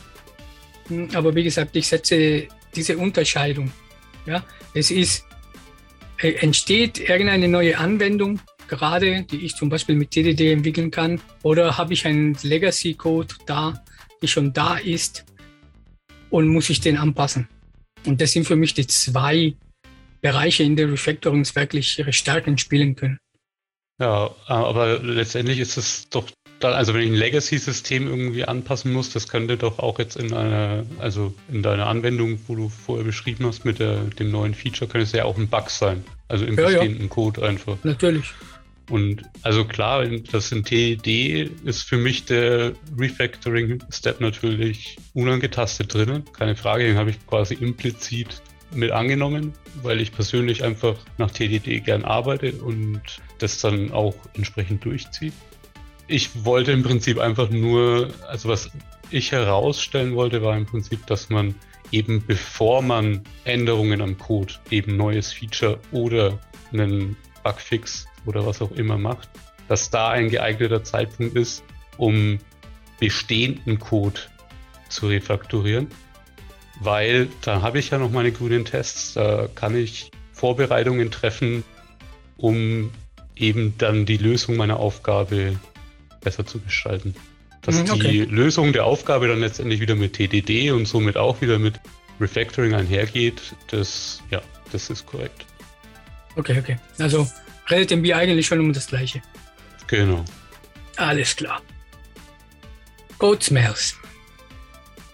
Aber 1.15 1.35
wie 1.35 1.45
gesagt, 1.45 1.77
ich 1.77 1.89
setze 1.89 2.49
diese 2.75 2.97
Unterscheidung. 2.99 3.73
Ja, 4.27 4.45
es 4.75 4.91
ist, 4.91 5.25
äh, 6.19 6.33
entsteht 6.35 6.99
irgendeine 6.99 7.49
neue 7.49 7.79
Anwendung, 7.79 8.41
gerade, 8.69 9.23
die 9.25 9.45
ich 9.45 9.55
zum 9.55 9.69
Beispiel 9.69 9.97
mit 9.97 10.13
TDD 10.13 10.53
entwickeln 10.53 10.91
kann? 10.91 11.21
Oder 11.43 11.77
habe 11.77 11.93
ich 11.93 12.07
einen 12.07 12.37
Legacy-Code 12.43 13.35
da, 13.47 13.83
der 14.21 14.27
schon 14.27 14.53
da 14.53 14.77
ist 14.79 15.25
und 16.31 16.49
muss 16.49 16.71
ich 16.71 16.81
den 16.81 16.97
anpassen? 16.97 17.49
Und 18.07 18.21
das 18.21 18.33
sind 18.33 18.47
für 18.47 18.57
mich 18.57 18.75
die 18.75 18.87
zwei 18.87 19.55
Bereiche, 20.23 20.63
in 20.63 20.77
denen 20.77 20.91
Refactorings 20.91 21.55
wirklich 21.55 21.99
ihre 21.99 22.13
Stärken 22.13 22.57
spielen 22.57 22.97
können. 22.97 23.19
Ja, 24.01 24.35
aber 24.47 25.01
letztendlich 25.01 25.59
ist 25.59 25.77
es 25.77 26.09
doch 26.09 26.29
dann, 26.65 26.75
also 26.75 26.95
wenn 26.95 27.03
ich 27.03 27.11
ein 27.11 27.15
Legacy-System 27.15 28.09
irgendwie 28.09 28.45
anpassen 28.45 28.93
muss, 28.93 29.11
das 29.11 29.29
könnte 29.29 29.57
doch 29.57 29.79
auch 29.79 29.99
jetzt 29.99 30.17
in 30.17 30.33
einer, 30.33 30.85
also 30.99 31.35
in 31.51 31.63
deiner 31.63 31.87
Anwendung, 31.87 32.39
wo 32.47 32.55
du 32.55 32.69
vorher 32.69 33.05
beschrieben 33.05 33.47
hast 33.47 33.65
mit 33.65 33.79
der, 33.79 33.99
dem 34.19 34.31
neuen 34.31 34.55
Feature, 34.55 34.91
könnte 34.91 35.05
es 35.05 35.13
ja 35.13 35.25
auch 35.25 35.37
ein 35.37 35.49
Bug 35.49 35.71
sein. 35.71 36.05
Also 36.29 36.45
im 36.45 36.57
ja, 36.57 36.67
bestehenden 36.67 37.03
ja. 37.03 37.09
Code 37.09 37.47
einfach. 37.47 37.77
Natürlich. 37.83 38.33
Und 38.91 39.23
also 39.43 39.65
klar, 39.65 40.05
das 40.07 40.53
in 40.53 40.65
TED 40.65 41.07
ist 41.65 41.83
für 41.83 41.97
mich 41.97 42.25
der 42.25 42.73
Refactoring-Step 42.99 44.21
natürlich 44.21 44.97
unangetastet 45.15 45.95
drinnen. 45.95 46.25
Keine 46.33 46.57
Frage, 46.57 46.85
den 46.85 46.97
habe 46.97 47.11
ich 47.11 47.27
quasi 47.27 47.55
implizit 47.55 48.43
mit 48.75 48.91
angenommen, 48.91 49.53
weil 49.83 50.01
ich 50.01 50.13
persönlich 50.13 50.65
einfach 50.65 50.97
nach 51.19 51.31
TDD 51.31 51.81
gern 51.85 52.05
arbeite 52.05 52.53
und 52.53 53.01
das 53.39 53.61
dann 53.61 53.93
auch 53.93 54.15
entsprechend 54.35 54.85
durchziehe. 54.85 55.33
Ich 56.07 56.45
wollte 56.45 56.73
im 56.73 56.83
Prinzip 56.83 57.19
einfach 57.19 57.51
nur, 57.51 58.09
also 58.29 58.49
was 58.49 58.71
ich 59.11 59.33
herausstellen 59.33 60.15
wollte, 60.15 60.43
war 60.43 60.57
im 60.57 60.67
Prinzip, 60.67 61.07
dass 61.07 61.31
man 61.31 61.55
eben 61.91 62.25
bevor 62.27 62.83
man 62.83 63.23
Änderungen 63.45 64.01
am 64.01 64.19
Code, 64.19 64.55
eben 64.71 64.97
neues 64.97 65.33
Feature 65.33 65.79
oder 65.93 66.39
einen 66.73 67.17
Bugfix 67.45 68.07
oder 68.27 68.45
was 68.47 68.63
auch 68.63 68.73
immer 68.73 68.99
macht, 68.99 69.29
dass 69.69 69.91
da 69.91 70.11
ein 70.11 70.29
geeigneter 70.29 70.83
Zeitpunkt 70.83 71.37
ist, 71.37 71.63
um 71.99 72.39
bestehenden 72.99 73.79
Code 73.79 74.21
zu 74.89 75.09
refaktorieren. 75.09 75.89
Weil 76.81 77.29
da 77.43 77.63
habe 77.63 77.79
ich 77.79 77.91
ja 77.91 77.99
noch 77.99 78.11
meine 78.11 78.33
grünen 78.33 78.65
Tests, 78.65 79.15
da 79.15 79.49
kann 79.55 79.77
ich 79.77 80.11
Vorbereitungen 80.33 81.11
treffen, 81.11 81.63
um 82.37 82.91
eben 83.37 83.77
dann 83.79 84.07
die 84.07 84.17
Lösung 84.17 84.57
meiner 84.57 84.79
Aufgabe 84.79 85.59
besser 86.23 86.47
zu 86.47 86.61
gestalten. 86.61 87.15
Dass 87.63 87.77
mhm, 87.77 87.91
okay. 87.91 88.11
die 88.11 88.21
Lösung 88.25 88.73
der 88.73 88.85
Aufgabe 88.85 89.29
dann 89.29 89.41
letztendlich 89.41 89.81
wieder 89.81 89.95
mit 89.95 90.15
TDD 90.15 90.73
und 90.73 90.87
somit 90.87 91.17
auch 91.17 91.41
wieder 91.41 91.59
mit 91.59 91.81
Refactoring 92.21 92.75
einhergeht, 92.75 93.55
das, 93.69 94.23
ja, 94.31 94.43
das 94.73 94.91
ist 94.91 95.07
korrekt. 95.07 95.47
Okay, 96.37 96.59
okay. 96.59 96.77
Also 96.99 97.29
redet 97.71 98.03
wir 98.03 98.17
eigentlich 98.17 98.47
schon 98.47 98.61
um 98.61 98.73
das 98.73 98.87
Gleiche. 98.89 99.23
Genau. 99.87 100.25
Alles 100.97 101.37
klar. 101.37 101.61
Code 103.19 103.43
Smells. 103.43 103.97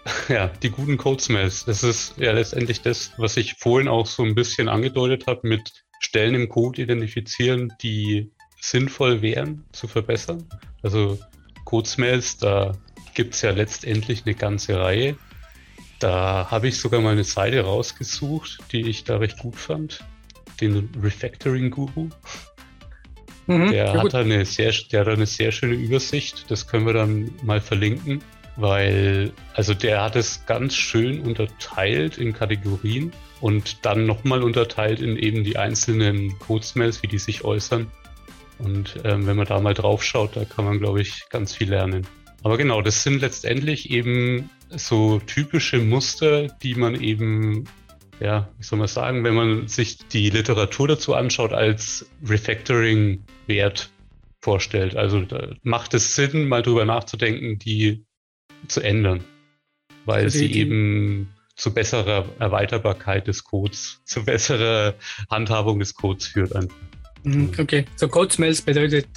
Ja, 0.27 0.47
die 0.47 0.71
guten 0.71 0.97
Code 0.97 1.21
Smells. 1.21 1.65
Das 1.65 1.83
ist 1.83 2.15
ja 2.17 2.31
letztendlich 2.31 2.81
das, 2.81 3.11
was 3.17 3.37
ich 3.37 3.55
vorhin 3.55 3.87
auch 3.87 4.07
so 4.07 4.23
ein 4.23 4.33
bisschen 4.33 4.67
angedeutet 4.67 5.27
habe 5.27 5.47
mit 5.47 5.83
Stellen 5.99 6.33
im 6.33 6.49
Code 6.49 6.81
identifizieren, 6.81 7.73
die 7.81 8.31
sinnvoll 8.59 9.21
wären 9.21 9.65
zu 9.71 9.87
verbessern. 9.87 10.47
Also 10.83 11.19
Code 11.65 11.87
Smells, 11.87 12.37
da 12.37 12.73
gibt 13.13 13.35
es 13.35 13.41
ja 13.41 13.51
letztendlich 13.51 14.25
eine 14.25 14.35
ganze 14.35 14.79
Reihe. 14.79 15.17
Da 15.99 16.47
habe 16.49 16.69
ich 16.69 16.79
sogar 16.79 17.01
mal 17.01 17.11
eine 17.11 17.25
Seite 17.25 17.61
rausgesucht, 17.61 18.59
die 18.71 18.89
ich 18.89 19.03
da 19.03 19.17
recht 19.17 19.37
gut 19.37 19.57
fand. 19.57 20.03
Den 20.61 20.89
Refactoring 21.01 21.69
Guru. 21.69 22.09
Mhm, 23.47 23.71
der, 23.71 23.93
hat 23.93 24.15
eine 24.15 24.45
sehr, 24.45 24.71
der 24.91 25.01
hat 25.01 25.07
eine 25.09 25.25
sehr 25.25 25.51
schöne 25.51 25.73
Übersicht. 25.73 26.49
Das 26.49 26.67
können 26.67 26.85
wir 26.85 26.93
dann 26.93 27.31
mal 27.43 27.59
verlinken, 27.59 28.21
weil, 28.55 29.31
also 29.53 29.73
der 29.73 30.03
hat 30.03 30.15
es 30.15 30.45
ganz 30.45 30.75
schön 30.75 31.21
unterteilt 31.21 32.17
in 32.17 32.33
Kategorien 32.33 33.11
und 33.41 33.85
dann 33.85 34.05
nochmal 34.05 34.43
unterteilt 34.43 35.01
in 35.01 35.17
eben 35.17 35.43
die 35.43 35.57
einzelnen 35.57 36.37
Code-Smells, 36.39 37.03
wie 37.03 37.07
die 37.07 37.19
sich 37.19 37.43
äußern. 37.43 37.91
Und 38.59 38.99
ähm, 39.03 39.25
wenn 39.25 39.37
man 39.37 39.47
da 39.47 39.59
mal 39.59 39.73
drauf 39.73 40.03
schaut, 40.03 40.35
da 40.35 40.45
kann 40.45 40.65
man, 40.65 40.79
glaube 40.79 41.01
ich, 41.01 41.27
ganz 41.29 41.55
viel 41.55 41.69
lernen. 41.69 42.05
Aber 42.43 42.57
genau, 42.57 42.81
das 42.81 43.03
sind 43.03 43.21
letztendlich 43.21 43.89
eben 43.89 44.49
so 44.69 45.19
typische 45.19 45.79
Muster, 45.79 46.47
die 46.47 46.75
man 46.75 46.99
eben 47.01 47.65
ja, 48.19 48.49
wie 48.57 48.63
soll 48.63 48.79
man 48.79 48.87
sagen, 48.87 49.23
wenn 49.23 49.33
man 49.33 49.67
sich 49.67 49.97
die 49.97 50.29
Literatur 50.29 50.89
dazu 50.89 51.13
anschaut, 51.13 51.53
als 51.53 52.09
Refactoring-Wert 52.25 53.89
vorstellt. 54.41 54.95
Also 54.95 55.21
da 55.21 55.49
macht 55.63 55.93
es 55.93 56.15
Sinn, 56.15 56.47
mal 56.47 56.61
drüber 56.61 56.85
nachzudenken, 56.85 57.59
die 57.59 58.05
zu 58.67 58.81
ändern, 58.81 59.23
weil 60.05 60.25
also 60.25 60.39
sie 60.39 60.51
eben 60.53 61.33
zu 61.55 61.73
besserer 61.73 62.25
Erweiterbarkeit 62.39 63.27
des 63.27 63.43
Codes, 63.43 64.01
zu 64.05 64.23
besserer 64.25 64.95
Handhabung 65.29 65.79
des 65.79 65.93
Codes 65.93 66.27
führt. 66.27 66.55
Einfach. 66.55 66.75
Mhm, 67.23 67.51
okay, 67.57 67.85
so 67.95 68.07
Code 68.07 68.33
Smells 68.33 68.61
bedeutet 68.61 69.07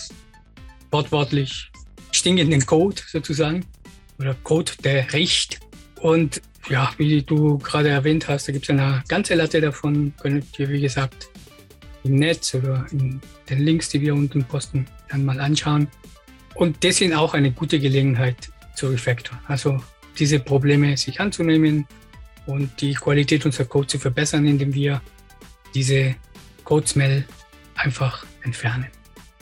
wortwörtlich 0.90 1.70
stinkenden 2.10 2.64
Code 2.66 3.00
sozusagen 3.06 3.64
oder 4.18 4.34
Code, 4.42 4.72
der 4.84 5.12
riecht. 5.12 5.60
Und 6.00 6.42
ja, 6.68 6.92
wie 6.98 7.22
du 7.22 7.58
gerade 7.58 7.88
erwähnt 7.88 8.28
hast, 8.28 8.48
da 8.48 8.52
gibt 8.52 8.66
es 8.66 8.70
eine 8.70 9.02
ganze 9.08 9.34
Latte 9.34 9.60
davon. 9.60 10.12
Könnt 10.20 10.58
ihr, 10.58 10.68
wie 10.68 10.80
gesagt, 10.80 11.28
im 12.04 12.16
Netz 12.16 12.54
oder 12.54 12.86
in 12.92 13.20
den 13.48 13.60
Links, 13.60 13.88
die 13.88 14.00
wir 14.00 14.14
unten 14.14 14.44
posten, 14.44 14.86
dann 15.08 15.24
mal 15.24 15.40
anschauen. 15.40 15.88
Und 16.54 16.84
das 16.84 16.96
sind 16.96 17.14
auch 17.14 17.34
eine 17.34 17.52
gute 17.52 17.78
Gelegenheit 17.80 18.36
zu 18.74 18.88
Refactor. 18.88 19.40
Also 19.48 19.82
diese 20.18 20.38
Probleme 20.38 20.96
sich 20.96 21.20
anzunehmen 21.20 21.86
und 22.46 22.80
die 22.80 22.94
Qualität 22.94 23.44
unserer 23.46 23.66
Code 23.66 23.86
zu 23.86 23.98
verbessern, 23.98 24.46
indem 24.46 24.74
wir 24.74 25.00
diese 25.74 26.14
Code-Smell 26.64 27.24
einfach 27.82 28.24
entfernen. 28.42 28.86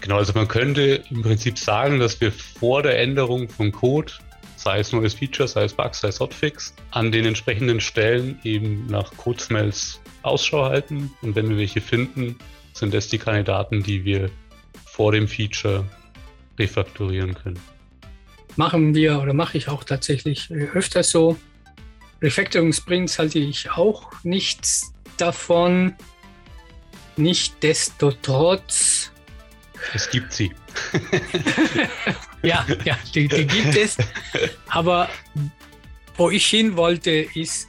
Genau, 0.01 0.17
also 0.17 0.33
man 0.35 0.49
könnte 0.49 1.03
im 1.11 1.23
Prinzip 1.23 1.59
sagen, 1.59 1.99
dass 1.99 2.21
wir 2.21 2.33
vor 2.33 2.83
der 2.83 2.99
Änderung 2.99 3.49
von 3.49 3.71
Code 3.71 4.13
sei 4.61 4.81
es 4.81 4.93
neues 4.93 5.15
Feature, 5.15 5.49
sei 5.49 5.65
es 5.65 5.73
Bugs, 5.73 6.01
sei 6.01 6.09
es 6.09 6.21
Hotfix, 6.21 6.75
an 6.91 7.11
den 7.11 7.25
entsprechenden 7.25 7.81
Stellen 7.81 8.39
eben 8.45 8.87
nach 8.87 9.11
Code-Smells 9.17 10.01
Ausschau 10.23 10.67
halten. 10.67 11.11
Und 11.23 11.35
wenn 11.35 11.49
wir 11.49 11.57
welche 11.57 11.81
finden, 11.81 12.37
sind 12.75 12.93
das 12.93 13.09
die 13.09 13.19
Kandidaten, 13.19 13.83
die 13.83 14.05
wir 14.05 14.31
vor 14.85 15.13
dem 15.13 15.29
Feature 15.29 15.87
refakturieren 16.59 17.35
können. 17.35 17.59
Machen 18.57 18.95
wir 18.95 19.21
oder 19.21 19.33
mache 19.33 19.57
ich 19.57 19.69
auch 19.69 19.83
tatsächlich 19.83 20.51
äh, 20.51 20.69
öfter 20.75 21.03
so. 21.03 21.39
Refactoring 22.21 22.75
Sprints 22.75 23.19
halte 23.19 23.39
ich 23.39 23.71
auch 23.71 24.13
nichts 24.25 24.93
davon. 25.17 25.95
Nichtsdestotrotz. 27.21 29.13
Es 29.95 30.09
gibt 30.11 30.33
sie. 30.33 30.53
ja, 32.43 32.67
ja, 32.85 32.99
die, 33.15 33.29
die 33.29 33.47
gibt 33.47 33.77
es. 33.77 33.97
Aber 34.69 35.09
wo 36.17 36.31
ich 36.31 36.47
hin 36.47 36.77
wollte, 36.77 37.11
ist 37.35 37.69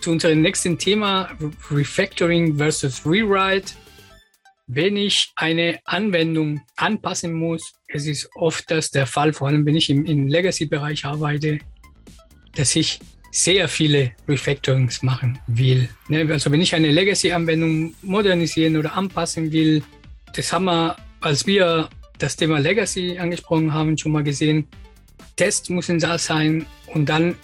zu 0.00 0.10
unserem 0.10 0.42
nächsten 0.42 0.78
Thema 0.78 1.30
Refactoring 1.70 2.56
versus 2.56 3.04
Rewrite. 3.04 3.74
Wenn 4.66 4.96
ich 4.96 5.32
eine 5.36 5.80
Anwendung 5.84 6.62
anpassen 6.76 7.32
muss, 7.32 7.72
es 7.88 8.06
ist 8.06 8.30
oft 8.34 8.70
das 8.70 8.90
der 8.90 9.06
Fall, 9.06 9.32
vor 9.32 9.48
allem 9.48 9.66
wenn 9.66 9.76
ich 9.76 9.90
im, 9.90 10.04
im 10.06 10.28
Legacy-Bereich 10.28 11.04
arbeite, 11.04 11.58
dass 12.54 12.76
ich 12.76 13.00
sehr 13.30 13.68
viele 13.68 14.12
Refactorings 14.28 15.02
machen 15.02 15.38
will. 15.46 15.88
Ne, 16.08 16.26
also 16.30 16.50
wenn 16.50 16.60
ich 16.60 16.74
eine 16.74 16.90
Legacy-Anwendung 16.90 17.94
modernisieren 18.02 18.76
oder 18.76 18.94
anpassen 18.96 19.52
will, 19.52 19.82
das 20.34 20.52
haben 20.52 20.64
wir, 20.64 20.96
als 21.20 21.46
wir 21.46 21.88
das 22.18 22.36
Thema 22.36 22.58
Legacy 22.58 23.18
angesprochen 23.18 23.72
haben, 23.72 23.96
schon 23.96 24.12
mal 24.12 24.22
gesehen. 24.22 24.68
Tests 25.36 25.70
müssen 25.70 25.98
da 25.98 26.18
sein 26.18 26.66
und 26.88 27.08
dann 27.08 27.36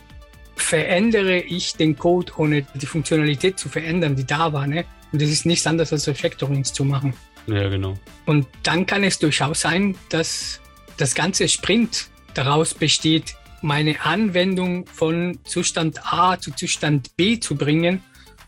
verändere 0.57 1.39
ich 1.39 1.75
den 1.75 1.97
Code, 1.97 2.33
ohne 2.37 2.67
die 2.75 2.87
Funktionalität 2.87 3.59
zu 3.59 3.69
verändern, 3.69 4.17
die 4.17 4.27
da 4.27 4.53
war. 4.53 4.67
Ne? 4.67 4.85
Und 5.13 5.23
das 5.23 5.31
ist 5.31 5.47
nichts 5.47 5.67
anderes 5.67 5.93
als 5.93 6.09
Refactorings 6.09 6.73
zu 6.73 6.85
machen. 6.85 7.15
Ja, 7.47 7.69
genau. 7.69 7.95
Und 8.25 8.47
dann 8.63 8.87
kann 8.87 9.05
es 9.05 9.19
durchaus 9.19 9.61
sein, 9.61 9.97
dass 10.09 10.61
das 10.97 11.15
ganze 11.15 11.49
Sprint 11.49 12.09
daraus 12.35 12.75
besteht, 12.75 13.37
meine 13.63 14.01
Anwendung 14.05 14.87
von 14.87 15.39
Zustand 15.45 16.01
A 16.13 16.39
zu 16.39 16.51
Zustand 16.53 17.17
B 17.17 17.39
zu 17.41 17.57
bringen 17.57 18.03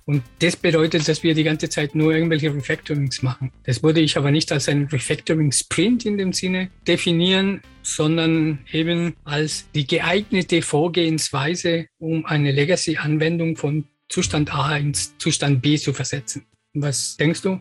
und 0.09 0.23
das 0.39 0.57
bedeutet, 0.57 1.07
dass 1.07 1.23
wir 1.23 1.35
die 1.35 1.45
ganze 1.45 1.69
Zeit 1.69 1.95
nur 1.95 2.15
irgendwelche 2.15 2.55
Refactorings 2.55 3.21
machen. 3.21 3.53
Das 3.65 3.83
würde 3.83 4.01
ich 4.01 4.17
aber 4.17 4.31
nicht 4.31 4.51
als 4.51 4.67
ein 4.67 4.87
Refactoring-Sprint 4.87 6.07
in 6.07 6.17
dem 6.17 6.33
Sinne 6.33 6.71
definieren, 6.87 7.61
sondern 7.83 8.61
eben 8.73 9.15
als 9.25 9.71
die 9.75 9.87
geeignete 9.87 10.63
Vorgehensweise, 10.63 11.89
um 11.99 12.25
eine 12.25 12.53
Legacy-Anwendung 12.53 13.57
von 13.57 13.85
Zustand 14.09 14.55
A 14.55 14.79
ins 14.79 15.19
Zustand 15.19 15.61
B 15.61 15.77
zu 15.77 15.93
versetzen. 15.93 16.47
Was 16.73 17.19
denkst 17.19 17.43
du? 17.43 17.61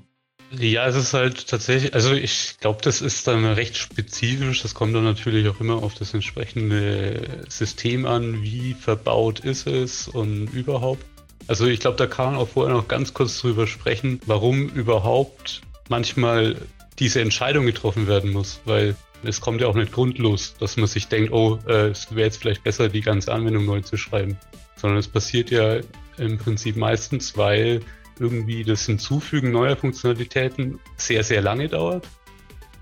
Ja, 0.52 0.88
es 0.88 0.96
ist 0.96 1.14
halt 1.14 1.48
tatsächlich, 1.48 1.94
also 1.94 2.14
ich 2.14 2.56
glaube, 2.60 2.80
das 2.82 3.02
ist 3.02 3.28
dann 3.28 3.44
recht 3.46 3.76
spezifisch. 3.78 4.62
Das 4.62 4.74
kommt 4.74 4.96
dann 4.96 5.04
natürlich 5.04 5.48
auch 5.50 5.60
immer 5.60 5.84
auf 5.84 5.94
das 5.94 6.14
entsprechende 6.14 7.46
System 7.50 8.06
an. 8.06 8.42
Wie 8.44 8.74
verbaut 8.74 9.42
ist 9.42 9.68
es 9.68 10.08
und 10.08 10.48
überhaupt. 10.48 11.04
Also 11.48 11.66
ich 11.66 11.80
glaube, 11.80 11.98
da 11.98 12.08
kann 12.08 12.34
man 12.34 12.36
auch 12.36 12.48
vorher 12.48 12.76
noch 12.76 12.88
ganz 12.88 13.14
kurz 13.14 13.40
drüber 13.40 13.68
sprechen, 13.68 14.22
warum 14.26 14.70
überhaupt 14.70 15.62
manchmal 15.90 16.56
diese 17.00 17.22
Entscheidung 17.22 17.66
getroffen 17.66 18.08
werden 18.08 18.32
muss, 18.32 18.60
weil 18.66 18.96
es 19.24 19.42
kommt 19.42 19.62
ja 19.62 19.68
auch 19.68 19.76
nicht 19.76 19.92
grundlos, 19.92 20.56
dass 20.60 20.78
man 20.78 20.88
sich 20.88 21.08
denkt, 21.08 21.32
oh, 21.32 21.60
äh, 21.68 21.90
es 21.90 22.10
wäre 22.12 22.28
jetzt 22.28 22.38
vielleicht 22.38 22.64
besser, 22.64 22.90
die 22.90 23.02
ganze 23.02 23.34
Anwendung 23.34 23.66
neu 23.66 23.82
zu 23.82 23.98
schreiben, 23.98 24.38
sondern 24.76 25.00
es 25.00 25.08
passiert 25.08 25.52
ja 25.52 25.80
im 26.18 26.38
Prinzip 26.38 26.76
meistens, 26.76 27.38
weil 27.38 27.82
irgendwie 28.20 28.64
das 28.64 28.86
Hinzufügen 28.86 29.52
neuer 29.52 29.76
Funktionalitäten 29.76 30.80
sehr, 30.96 31.24
sehr 31.24 31.42
lange 31.42 31.70
dauert 31.70 32.08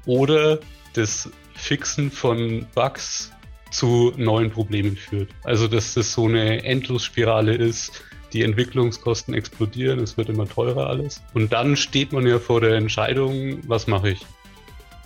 oder 0.05 0.59
das 0.93 1.29
Fixen 1.55 2.11
von 2.11 2.65
Bugs 2.75 3.31
zu 3.71 4.13
neuen 4.17 4.51
Problemen 4.51 4.95
führt. 4.95 5.29
Also 5.43 5.67
dass 5.67 5.93
das 5.93 6.13
so 6.13 6.25
eine 6.25 6.63
Endlosspirale 6.63 7.55
ist, 7.55 8.03
die 8.33 8.43
Entwicklungskosten 8.43 9.33
explodieren, 9.33 9.99
es 9.99 10.17
wird 10.17 10.29
immer 10.29 10.47
teurer 10.47 10.87
alles. 10.87 11.21
Und 11.33 11.53
dann 11.53 11.75
steht 11.75 12.11
man 12.11 12.27
ja 12.27 12.39
vor 12.39 12.61
der 12.61 12.75
Entscheidung, 12.75 13.59
was 13.67 13.87
mache 13.87 14.11
ich? 14.11 14.25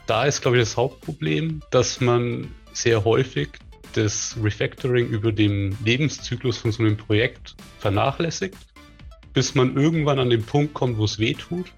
Da 0.08 0.26
ist, 0.26 0.42
glaube 0.42 0.58
ich, 0.58 0.63
das 0.63 0.78
Hauptproblem, 0.78 1.62
dass 1.70 2.02
man 2.02 2.54
sehr 2.74 3.04
häufig 3.04 3.50
das 3.94 4.36
Refactoring 4.42 5.08
über 5.08 5.32
den 5.32 5.78
Lebenszyklus 5.84 6.58
von 6.58 6.72
so 6.72 6.84
einem 6.84 6.98
Projekt 6.98 7.56
vernachlässigt, 7.80 8.58
bis 9.39 9.56
man 9.56 9.78
irgendwann 9.78 10.19
an 10.19 10.30
den 10.30 10.43
Punkt 10.43 10.73
kommt, 10.73 10.97
wo 10.97 11.06
es 11.06 11.17
weh 11.17 11.34
tut. 11.34 11.71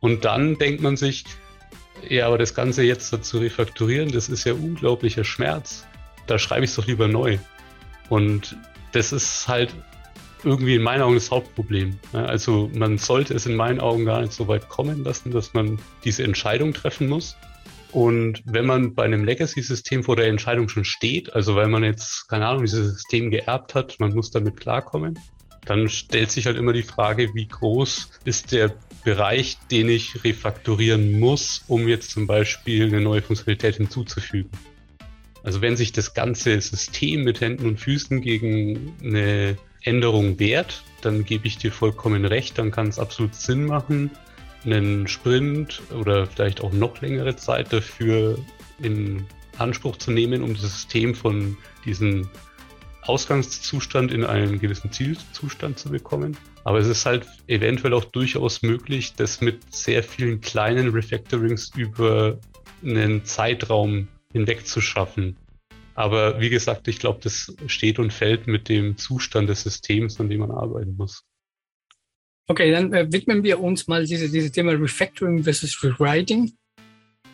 Und 0.00 0.24
dann 0.24 0.56
denkt 0.56 0.80
man 0.80 0.96
sich, 0.96 1.26
ja, 2.08 2.26
aber 2.26 2.38
das 2.38 2.54
Ganze 2.54 2.84
jetzt 2.84 3.22
zu 3.22 3.36
refaktorieren, 3.36 4.10
das 4.10 4.30
ist 4.30 4.44
ja 4.44 4.54
unglaublicher 4.54 5.22
Schmerz. 5.22 5.84
Da 6.26 6.38
schreibe 6.38 6.64
ich 6.64 6.70
es 6.70 6.76
doch 6.76 6.86
lieber 6.86 7.06
neu. 7.06 7.36
Und 8.08 8.56
das 8.92 9.12
ist 9.12 9.46
halt 9.46 9.74
irgendwie 10.42 10.76
in 10.76 10.82
meinen 10.82 11.02
Augen 11.02 11.16
das 11.16 11.30
Hauptproblem. 11.30 11.98
Also 12.14 12.70
man 12.72 12.96
sollte 12.96 13.34
es 13.34 13.44
in 13.44 13.56
meinen 13.56 13.78
Augen 13.78 14.06
gar 14.06 14.22
nicht 14.22 14.32
so 14.32 14.48
weit 14.48 14.70
kommen 14.70 15.04
lassen, 15.04 15.32
dass 15.32 15.52
man 15.52 15.78
diese 16.02 16.24
Entscheidung 16.24 16.72
treffen 16.72 17.08
muss. 17.08 17.36
Und 17.92 18.42
wenn 18.46 18.64
man 18.64 18.94
bei 18.94 19.04
einem 19.04 19.22
Legacy-System 19.22 20.02
vor 20.02 20.16
der 20.16 20.28
Entscheidung 20.28 20.70
schon 20.70 20.86
steht, 20.86 21.34
also 21.34 21.56
weil 21.56 21.68
man 21.68 21.84
jetzt, 21.84 22.26
keine 22.30 22.46
Ahnung, 22.46 22.64
dieses 22.64 22.94
System 22.94 23.30
geerbt 23.30 23.74
hat, 23.74 23.96
man 23.98 24.14
muss 24.14 24.30
damit 24.30 24.56
klarkommen, 24.56 25.18
dann 25.66 25.88
stellt 25.88 26.30
sich 26.30 26.46
halt 26.46 26.56
immer 26.56 26.72
die 26.72 26.82
Frage, 26.82 27.34
wie 27.34 27.46
groß 27.46 28.10
ist 28.24 28.52
der 28.52 28.72
Bereich, 29.04 29.58
den 29.70 29.88
ich 29.88 30.24
refaktorieren 30.24 31.18
muss, 31.18 31.64
um 31.68 31.86
jetzt 31.86 32.10
zum 32.10 32.26
Beispiel 32.26 32.86
eine 32.86 33.00
neue 33.00 33.22
Funktionalität 33.22 33.76
hinzuzufügen. 33.76 34.50
Also 35.42 35.60
wenn 35.60 35.76
sich 35.76 35.92
das 35.92 36.14
ganze 36.14 36.60
System 36.60 37.22
mit 37.22 37.40
Händen 37.40 37.66
und 37.66 37.78
Füßen 37.78 38.20
gegen 38.20 38.94
eine 39.02 39.56
Änderung 39.82 40.38
wehrt, 40.38 40.82
dann 41.02 41.24
gebe 41.24 41.46
ich 41.46 41.58
dir 41.58 41.70
vollkommen 41.70 42.24
recht, 42.24 42.58
dann 42.58 42.70
kann 42.72 42.88
es 42.88 42.98
absolut 42.98 43.34
Sinn 43.34 43.66
machen, 43.66 44.10
einen 44.64 45.06
Sprint 45.06 45.82
oder 45.94 46.26
vielleicht 46.26 46.60
auch 46.62 46.72
noch 46.72 47.00
längere 47.00 47.36
Zeit 47.36 47.72
dafür 47.72 48.38
in 48.82 49.24
Anspruch 49.58 49.96
zu 49.96 50.10
nehmen, 50.10 50.42
um 50.42 50.54
das 50.54 50.62
System 50.62 51.14
von 51.14 51.56
diesem 51.84 52.28
Ausgangszustand 53.08 54.12
in 54.12 54.24
einen 54.24 54.58
gewissen 54.58 54.92
Zielzustand 54.92 55.78
zu 55.78 55.90
bekommen. 55.90 56.36
Aber 56.64 56.78
es 56.78 56.86
ist 56.86 57.06
halt 57.06 57.26
eventuell 57.46 57.94
auch 57.94 58.04
durchaus 58.04 58.62
möglich, 58.62 59.14
das 59.14 59.40
mit 59.40 59.72
sehr 59.74 60.02
vielen 60.02 60.40
kleinen 60.40 60.90
Refactorings 60.90 61.70
über 61.76 62.38
einen 62.84 63.24
Zeitraum 63.24 64.08
hinweg 64.32 64.66
zu 64.66 64.80
schaffen. 64.80 65.36
Aber 65.94 66.40
wie 66.40 66.50
gesagt, 66.50 66.88
ich 66.88 66.98
glaube, 66.98 67.20
das 67.22 67.54
steht 67.66 67.98
und 67.98 68.12
fällt 68.12 68.46
mit 68.46 68.68
dem 68.68 68.98
Zustand 68.98 69.48
des 69.48 69.62
Systems, 69.62 70.20
an 70.20 70.28
dem 70.28 70.40
man 70.40 70.50
arbeiten 70.50 70.94
muss. 70.96 71.24
Okay, 72.48 72.70
dann 72.70 72.92
äh, 72.92 73.10
widmen 73.10 73.42
wir 73.42 73.60
uns 73.60 73.88
mal 73.88 74.04
dieses 74.04 74.30
diese 74.30 74.52
Thema 74.52 74.72
Refactoring 74.72 75.42
versus 75.42 75.82
Rewriting. 75.82 76.52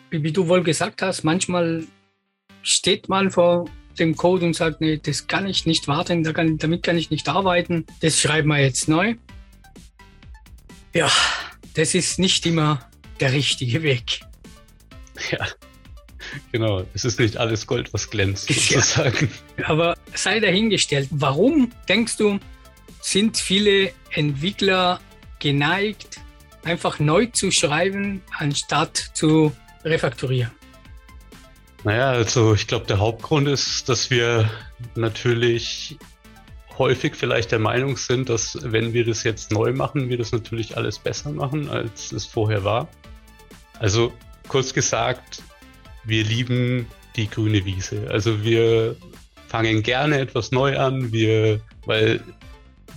Wie, 0.09 0.23
wie, 0.23 0.31
du 0.31 0.47
wohl 0.47 0.63
gesagt 0.63 1.01
hast, 1.01 1.23
manchmal 1.23 1.83
steht 2.63 3.09
man 3.09 3.29
vor 3.29 3.65
dem 3.99 4.15
Code 4.15 4.45
und 4.45 4.55
sagt, 4.55 4.81
nee, 4.81 4.99
das 5.01 5.27
kann 5.27 5.45
ich 5.47 5.65
nicht 5.65 5.87
warten, 5.87 6.23
da 6.23 6.33
kann, 6.33 6.57
damit 6.57 6.83
kann 6.83 6.97
ich 6.97 7.09
nicht 7.09 7.29
arbeiten, 7.29 7.85
das 8.01 8.19
schreiben 8.19 8.49
wir 8.49 8.59
jetzt 8.59 8.87
neu. 8.87 9.15
Ja, 10.93 11.11
das 11.73 11.95
ist 11.95 12.19
nicht 12.19 12.45
immer 12.45 12.87
der 13.19 13.33
richtige 13.33 13.83
Weg. 13.83 14.21
Ja, 15.31 15.47
genau. 16.51 16.85
Es 16.93 17.05
ist 17.05 17.19
nicht 17.19 17.37
alles 17.37 17.67
Gold, 17.67 17.93
was 17.93 18.09
glänzt, 18.09 18.47
sozusagen. 18.47 19.29
Ja. 19.57 19.69
Aber 19.69 19.97
sei 20.13 20.39
dahingestellt, 20.39 21.07
warum 21.11 21.71
denkst 21.87 22.17
du, 22.17 22.39
sind 23.01 23.37
viele 23.37 23.91
Entwickler 24.11 24.99
geneigt, 25.39 26.19
einfach 26.63 26.99
neu 26.99 27.27
zu 27.27 27.51
schreiben, 27.51 28.21
anstatt 28.37 29.11
zu 29.13 29.51
refakturieren? 29.83 30.51
Naja, 31.83 32.11
also 32.11 32.53
ich 32.53 32.67
glaube, 32.67 32.85
der 32.85 32.99
Hauptgrund 32.99 33.47
ist, 33.47 33.89
dass 33.89 34.09
wir 34.09 34.49
natürlich 34.95 35.97
häufig 36.77 37.15
vielleicht 37.15 37.51
der 37.51 37.59
Meinung 37.59 37.97
sind, 37.97 38.29
dass 38.29 38.57
wenn 38.63 38.93
wir 38.93 39.05
das 39.05 39.23
jetzt 39.23 39.51
neu 39.51 39.73
machen, 39.73 40.09
wir 40.09 40.17
das 40.17 40.31
natürlich 40.31 40.77
alles 40.77 40.97
besser 40.97 41.31
machen, 41.31 41.69
als 41.69 42.11
es 42.11 42.25
vorher 42.25 42.63
war. 42.63 42.87
Also 43.79 44.13
kurz 44.47 44.73
gesagt, 44.73 45.43
wir 46.05 46.23
lieben 46.23 46.87
die 47.15 47.29
grüne 47.29 47.65
Wiese. 47.65 48.07
Also 48.09 48.43
wir 48.43 48.95
fangen 49.47 49.83
gerne 49.83 50.19
etwas 50.19 50.51
neu 50.51 50.77
an, 50.77 51.11
wir, 51.11 51.59
weil 51.85 52.21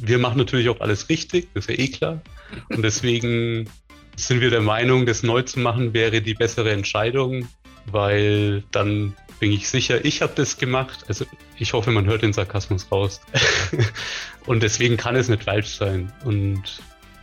wir 0.00 0.18
machen 0.18 0.38
natürlich 0.38 0.68
auch 0.68 0.80
alles 0.80 1.08
richtig, 1.08 1.48
das 1.54 1.66
ist 1.66 1.76
ja 1.76 1.84
eh 1.84 1.88
klar. 1.88 2.22
Und 2.68 2.82
deswegen 2.82 3.68
sind 4.16 4.40
wir 4.40 4.50
der 4.50 4.62
Meinung, 4.62 5.06
das 5.06 5.22
neu 5.22 5.42
zu 5.42 5.60
machen 5.60 5.92
wäre 5.92 6.22
die 6.22 6.34
bessere 6.34 6.70
Entscheidung, 6.70 7.48
weil 7.90 8.62
dann 8.72 9.14
bin 9.38 9.52
ich 9.52 9.68
sicher, 9.68 10.04
ich 10.04 10.22
habe 10.22 10.32
das 10.34 10.56
gemacht. 10.58 11.04
Also 11.08 11.26
ich 11.58 11.72
hoffe, 11.72 11.90
man 11.90 12.06
hört 12.06 12.22
den 12.22 12.32
Sarkasmus 12.32 12.90
raus. 12.90 13.20
und 14.46 14.62
deswegen 14.62 14.96
kann 14.96 15.16
es 15.16 15.28
nicht 15.28 15.44
falsch 15.44 15.76
sein. 15.76 16.12
Und 16.24 16.62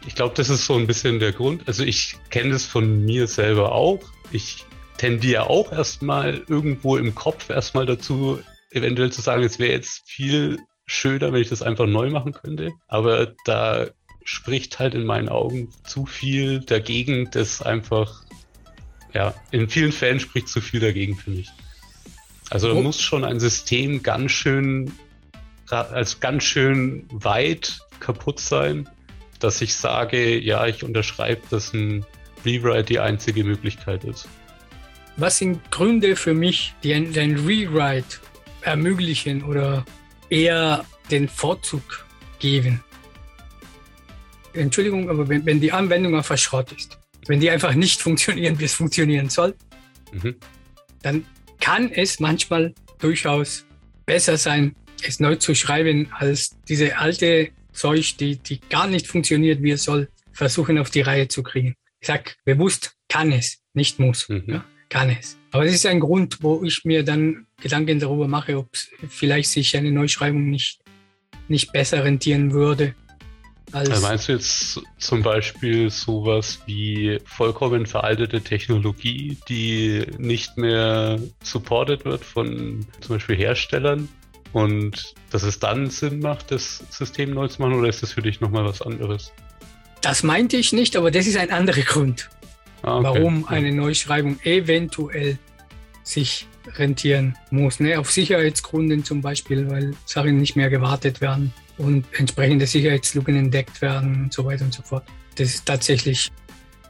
ich 0.06 0.15
glaube, 0.15 0.36
das 0.36 0.49
ist 0.49 0.65
so 0.65 0.76
ein 0.76 0.88
bisschen 0.88 1.19
der 1.19 1.32
Grund. 1.32 1.67
Also 1.67 1.84
ich 1.84 2.17
kenne 2.30 2.52
das 2.52 2.65
von 2.65 3.04
mir 3.06 3.28
selber 3.28 3.71
auch. 3.71 4.02
Ich 4.32 4.65
tendiere 4.97 5.49
auch 5.49 5.71
erstmal 5.71 6.43
irgendwo 6.47 6.97
im 6.97 7.15
Kopf 7.15 7.49
erstmal 7.49 7.86
dazu, 7.86 8.39
eventuell 8.71 9.12
zu 9.12 9.21
sagen, 9.21 9.43
es 9.43 9.60
wäre 9.60 9.71
jetzt 9.71 10.04
viel 10.06 10.60
schöner, 10.86 11.32
wenn 11.34 11.41
ich 11.41 11.49
das 11.49 11.62
einfach 11.62 11.88
neu 11.88 12.10
machen 12.10 12.34
könnte. 12.34 12.71
Aber 12.88 13.34
da 13.45 13.88
spricht 14.23 14.80
halt 14.80 14.93
in 14.93 15.06
meinen 15.06 15.30
Augen 15.30 15.69
zu 15.86 16.06
viel 16.06 16.62
dagegen, 16.62 17.30
das 17.32 17.62
einfach, 17.62 18.23
ja, 19.13 19.34
in 19.52 19.69
vielen 19.69 19.91
Fällen 19.91 20.19
spricht 20.19 20.47
zu 20.47 20.62
viel 20.62 20.80
dagegen 20.80 21.15
für 21.15 21.32
mich. 21.32 21.49
Also 22.49 22.71
oh. 22.71 22.82
muss 22.82 23.02
schon 23.02 23.23
ein 23.23 23.39
System 23.39 24.04
ganz 24.04 24.32
schön, 24.32 24.91
als 25.69 26.19
ganz 26.19 26.43
schön 26.43 27.06
weit 27.12 27.80
kaputt 27.99 28.39
sein, 28.39 28.89
dass 29.39 29.62
ich 29.62 29.76
sage, 29.76 30.39
ja, 30.39 30.65
ich 30.67 30.84
unterschreibe, 30.84 31.41
dass 31.49 31.73
ein 31.73 32.06
Rewrite 32.45 32.84
die 32.84 32.99
einzige 32.99 33.43
Möglichkeit 33.43 34.04
ist. 34.04 34.28
Was 35.17 35.38
sind 35.38 35.71
Gründe 35.71 36.15
für 36.15 36.34
mich, 36.34 36.73
die 36.84 36.93
ein, 36.93 37.17
ein 37.17 37.38
Rewrite 37.38 38.17
ermöglichen 38.62 39.43
oder 39.43 39.86
eher 40.30 40.86
den 41.12 41.28
Vorzug 41.28 42.06
geben? 42.39 42.84
Entschuldigung, 44.54 45.10
aber 45.10 45.28
wenn, 45.30 45.45
wenn 45.45 45.60
die 45.60 45.71
Anwendung 45.71 46.15
einfach 46.15 46.38
Schrott 46.38 46.71
ist, 46.71 46.97
wenn 47.27 47.39
die 47.39 47.49
einfach 47.49 47.73
nicht 47.73 48.01
funktionieren, 48.01 48.59
wie 48.59 48.65
es 48.65 48.73
funktionieren 48.73 49.29
soll, 49.29 49.55
mhm. 50.12 50.36
dann 51.01 51.25
kann 51.59 51.91
es 51.91 52.19
manchmal 52.19 52.73
durchaus 52.99 53.65
besser 54.05 54.38
sein, 54.38 54.75
es 55.01 55.19
neu 55.19 55.36
zu 55.36 55.55
schreiben, 55.55 56.07
als 56.12 56.57
diese 56.67 56.97
alte 56.97 57.49
Zeug, 57.73 58.17
die, 58.17 58.38
die 58.38 58.59
gar 58.69 58.88
nicht 58.88 59.07
funktioniert, 59.07 59.62
wie 59.62 59.71
es 59.71 59.83
soll, 59.83 60.09
versuchen 60.31 60.77
auf 60.77 60.89
die 60.89 61.01
Reihe 61.01 61.27
zu 61.27 61.43
kriegen. 61.43 61.75
Ich 61.99 62.07
sage 62.07 62.31
bewusst, 62.45 62.95
kann 63.07 63.31
es, 63.31 63.62
nicht 63.73 63.99
muss. 63.99 64.27
Mhm. 64.29 64.43
Ja, 64.47 64.65
kann 64.89 65.09
es. 65.09 65.38
Aber 65.51 65.65
das 65.65 65.73
ist 65.73 65.86
ein 65.86 65.99
Grund, 65.99 66.39
wo 66.41 66.63
ich 66.63 66.83
mir 66.83 67.03
dann 67.03 67.45
Gedanken 67.62 67.99
darüber 67.99 68.27
mache, 68.27 68.57
ob 68.57 68.69
vielleicht 69.09 69.49
sich 69.49 69.75
eine 69.77 69.91
Neuschreibung 69.91 70.49
nicht, 70.49 70.81
nicht 71.47 71.71
besser 71.71 72.03
rentieren 72.03 72.51
würde, 72.51 72.95
als 73.73 74.01
meinst 74.01 74.27
du 74.27 74.33
jetzt 74.33 74.81
zum 74.99 75.23
Beispiel 75.23 75.89
sowas 75.89 76.59
wie 76.67 77.19
vollkommen 77.25 77.86
veraltete 77.86 78.41
Technologie, 78.41 79.38
die 79.49 80.05
nicht 80.17 80.57
mehr 80.57 81.19
supported 81.41 82.05
wird 82.05 82.23
von 82.23 82.86
zum 83.01 83.15
Beispiel 83.15 83.36
Herstellern? 83.36 84.07
Und 84.51 85.15
dass 85.31 85.41
es 85.41 85.57
dann 85.57 85.89
Sinn 85.89 86.19
macht, 86.19 86.51
das 86.51 86.83
System 86.91 87.31
neu 87.31 87.47
zu 87.47 87.62
machen, 87.62 87.73
oder 87.73 87.89
ist 87.89 88.03
das 88.03 88.12
für 88.12 88.21
dich 88.21 88.39
nochmal 88.39 88.63
was 88.63 88.83
anderes? 88.83 89.31
Das 90.01 90.21
meinte 90.21 90.57
ich 90.57 90.73
nicht, 90.73 90.95
aber 90.95 91.09
das 91.09 91.25
ist 91.25 91.38
ein 91.38 91.49
anderer 91.49 91.81
Grund, 91.81 92.29
ah, 92.83 92.97
okay. 92.97 93.03
warum 93.03 93.47
eine 93.47 93.71
Neuschreibung 93.71 94.39
eventuell 94.43 95.39
sich 96.03 96.47
rentieren 96.77 97.36
muss. 97.49 97.79
Ne? 97.79 97.97
Auf 97.97 98.12
Sicherheitsgründen 98.12 99.03
zum 99.03 99.21
Beispiel, 99.21 99.67
weil 99.71 99.95
Sachen 100.05 100.38
nicht 100.38 100.55
mehr 100.55 100.69
gewartet 100.69 101.19
werden 101.19 101.51
und 101.77 102.05
entsprechende 102.17 102.67
Sicherheitslücken 102.67 103.36
entdeckt 103.36 103.81
werden 103.81 104.23
und 104.23 104.33
so 104.33 104.45
weiter 104.45 104.65
und 104.65 104.73
so 104.73 104.83
fort. 104.83 105.03
Das 105.36 105.49
ist 105.49 105.65
tatsächlich 105.65 106.31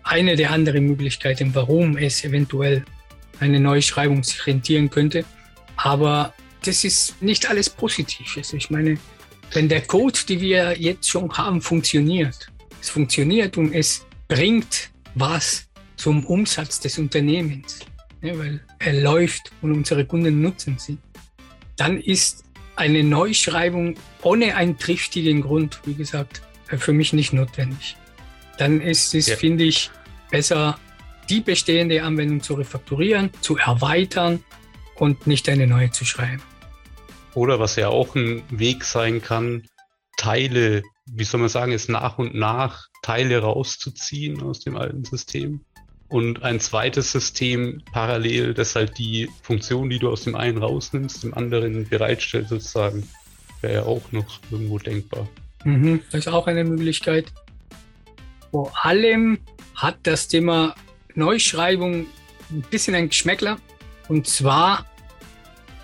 eine 0.03 0.35
der 0.35 0.51
anderen 0.51 0.85
Möglichkeiten, 0.85 1.55
warum 1.55 1.97
es 1.97 2.23
eventuell 2.23 2.83
eine 3.39 3.59
Neuschreibung 3.59 4.23
sich 4.23 4.45
rentieren 4.45 4.89
könnte. 4.89 5.25
Aber 5.77 6.33
das 6.63 6.83
ist 6.83 7.21
nicht 7.21 7.49
alles 7.49 7.69
positiv. 7.69 8.35
Also 8.37 8.57
ich 8.57 8.69
meine, 8.69 8.97
wenn 9.53 9.69
der 9.69 9.81
Code, 9.81 10.19
den 10.27 10.41
wir 10.41 10.77
jetzt 10.79 11.09
schon 11.09 11.31
haben, 11.31 11.61
funktioniert, 11.61 12.47
es 12.81 12.89
funktioniert 12.89 13.57
und 13.57 13.73
es 13.73 14.05
bringt 14.27 14.89
was 15.15 15.67
zum 15.95 16.25
Umsatz 16.25 16.79
des 16.79 16.97
Unternehmens, 16.97 17.79
ne, 18.21 18.37
weil 18.37 18.59
er 18.79 18.93
läuft 19.01 19.51
und 19.61 19.71
unsere 19.71 20.05
Kunden 20.05 20.41
nutzen 20.41 20.77
sie, 20.77 20.97
dann 21.77 21.99
ist 21.99 22.43
eine 22.75 23.03
Neuschreibung 23.03 23.95
ohne 24.21 24.55
einen 24.55 24.77
triftigen 24.77 25.41
Grund, 25.41 25.79
wie 25.85 25.93
gesagt, 25.93 26.41
für 26.67 26.93
mich 26.93 27.13
nicht 27.13 27.33
notwendig. 27.33 27.97
Dann 28.57 28.81
ist 28.81 29.13
es, 29.13 29.27
ja. 29.27 29.35
finde 29.35 29.63
ich, 29.63 29.91
besser, 30.31 30.79
die 31.29 31.41
bestehende 31.41 32.03
Anwendung 32.03 32.41
zu 32.41 32.55
refakturieren, 32.55 33.29
zu 33.41 33.57
erweitern 33.57 34.43
und 34.95 35.27
nicht 35.27 35.47
eine 35.49 35.67
neue 35.67 35.91
zu 35.91 36.05
schreiben. 36.05 36.41
Oder 37.33 37.59
was 37.59 37.75
ja 37.75 37.89
auch 37.89 38.15
ein 38.15 38.43
Weg 38.49 38.83
sein 38.83 39.21
kann, 39.21 39.63
Teile, 40.17 40.83
wie 41.05 41.23
soll 41.23 41.39
man 41.39 41.49
sagen, 41.49 41.71
es 41.71 41.89
nach 41.89 42.17
und 42.19 42.35
nach 42.35 42.87
Teile 43.01 43.39
rauszuziehen 43.39 44.41
aus 44.43 44.59
dem 44.59 44.77
alten 44.77 45.03
System 45.03 45.65
und 46.13 46.43
ein 46.43 46.59
zweites 46.59 47.11
System 47.11 47.81
parallel, 47.91 48.53
das 48.53 48.75
halt 48.75 48.99
die 48.99 49.31
Funktion, 49.41 49.89
die 49.89 49.97
du 49.97 50.11
aus 50.11 50.23
dem 50.25 50.35
einen 50.35 50.59
rausnimmst, 50.59 51.23
dem 51.23 51.33
anderen 51.33 51.89
bereitstellt 51.89 52.49
sozusagen, 52.49 53.09
wäre 53.61 53.73
ja 53.73 53.83
auch 53.83 54.11
noch 54.11 54.39
irgendwo 54.51 54.77
denkbar. 54.77 55.27
Mhm, 55.63 56.01
das 56.11 56.19
ist 56.19 56.27
auch 56.27 56.45
eine 56.45 56.65
Möglichkeit. 56.65 57.33
Vor 58.51 58.71
allem 58.85 59.39
hat 59.73 59.97
das 60.03 60.27
Thema 60.27 60.75
Neuschreibung 61.15 62.05
ein 62.51 62.61
bisschen 62.69 62.93
ein 62.93 63.09
Geschmäckler. 63.09 63.57
Und 64.07 64.27
zwar, 64.27 64.85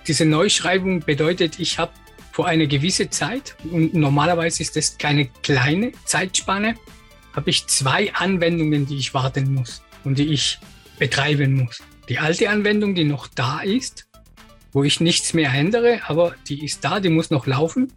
diese 0.08 0.28
Neuschreibung 0.28 1.00
bedeutet, 1.00 1.60
ich 1.60 1.80
habe 1.80 1.92
vor 2.34 2.46
einer 2.46 2.68
gewissen 2.68 3.10
Zeit, 3.10 3.56
und 3.72 3.96
normalerweise 3.96 4.62
ist 4.62 4.76
das 4.76 4.96
keine 4.96 5.26
kleine 5.42 5.92
Zeitspanne, 6.06 6.76
habe 7.34 7.50
ich 7.50 7.66
zwei 7.66 8.14
Anwendungen, 8.14 8.86
die 8.86 8.98
ich 8.98 9.16
warten 9.16 9.56
muss 9.56 9.82
und 10.04 10.18
die 10.18 10.34
ich 10.34 10.60
betreiben 10.98 11.54
muss. 11.54 11.82
Die 12.10 12.20
alte 12.20 12.50
Anwendung, 12.50 12.96
die 12.96 13.04
noch 13.04 13.28
da 13.28 13.62
ist, 13.62 14.08
wo 14.72 14.84
ich 14.84 15.00
nichts 15.00 15.34
mehr 15.34 15.52
ändere, 15.54 16.02
aber 16.08 16.36
die 16.48 16.64
ist 16.64 16.84
da, 16.84 17.00
die 17.00 17.10
muss 17.10 17.30
noch 17.30 17.48
laufen. 17.48 17.92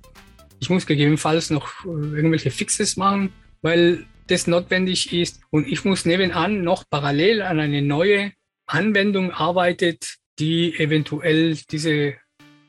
Ich 0.61 0.71
muss 0.71 0.87
gegebenenfalls 0.87 1.51
noch 1.51 1.85
äh, 1.85 1.89
irgendwelche 1.89 2.51
Fixes 2.51 2.97
machen, 2.97 3.33
weil 3.63 4.07
das 4.29 4.47
notwendig 4.47 5.13
ist. 5.13 5.41
Und 5.51 5.67
ich 5.67 5.85
muss 5.85 6.05
nebenan 6.05 6.63
noch 6.63 6.85
parallel 6.89 7.43
an 7.43 7.59
eine 7.59 7.83
neue 7.83 8.33
Anwendung 8.67 9.33
arbeitet, 9.33 10.17
die 10.39 10.79
eventuell 10.79 11.57
diese 11.71 12.15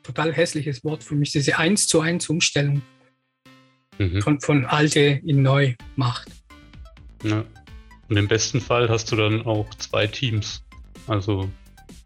total 0.02 0.34
hässliches 0.34 0.84
Wort 0.84 1.04
für 1.04 1.16
mich, 1.16 1.32
diese 1.32 1.58
1 1.58 1.88
zu 1.88 2.02
1 2.02 2.30
Umstellung 2.30 2.82
mhm. 3.98 4.22
von, 4.22 4.42
von 4.42 4.66
alte 4.66 5.22
in 5.26 5.42
neu 5.42 5.76
macht. 5.96 6.28
Ja. 7.24 7.46
Und 8.10 8.18
im 8.18 8.28
besten 8.28 8.62
Fall 8.62 8.90
hast 8.90 9.12
du 9.12 9.16
dann 9.16 9.46
auch 9.46 9.70
zwei 9.76 10.08
Teams. 10.08 10.64
Also 11.08 11.50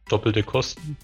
doppelte 0.09 0.43
Kosten. 0.43 0.97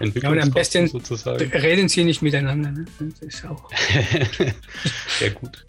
Ja, 0.00 0.30
und 0.30 0.40
am 0.40 0.50
besten 0.50 0.88
sozusagen. 0.88 1.50
reden 1.52 1.88
sie 1.88 2.02
nicht 2.02 2.22
miteinander. 2.22 2.72
Ne? 2.72 2.86
Das 2.98 3.20
ist 3.20 3.44
auch. 3.46 3.70
Sehr 5.18 5.30
gut. 5.30 5.64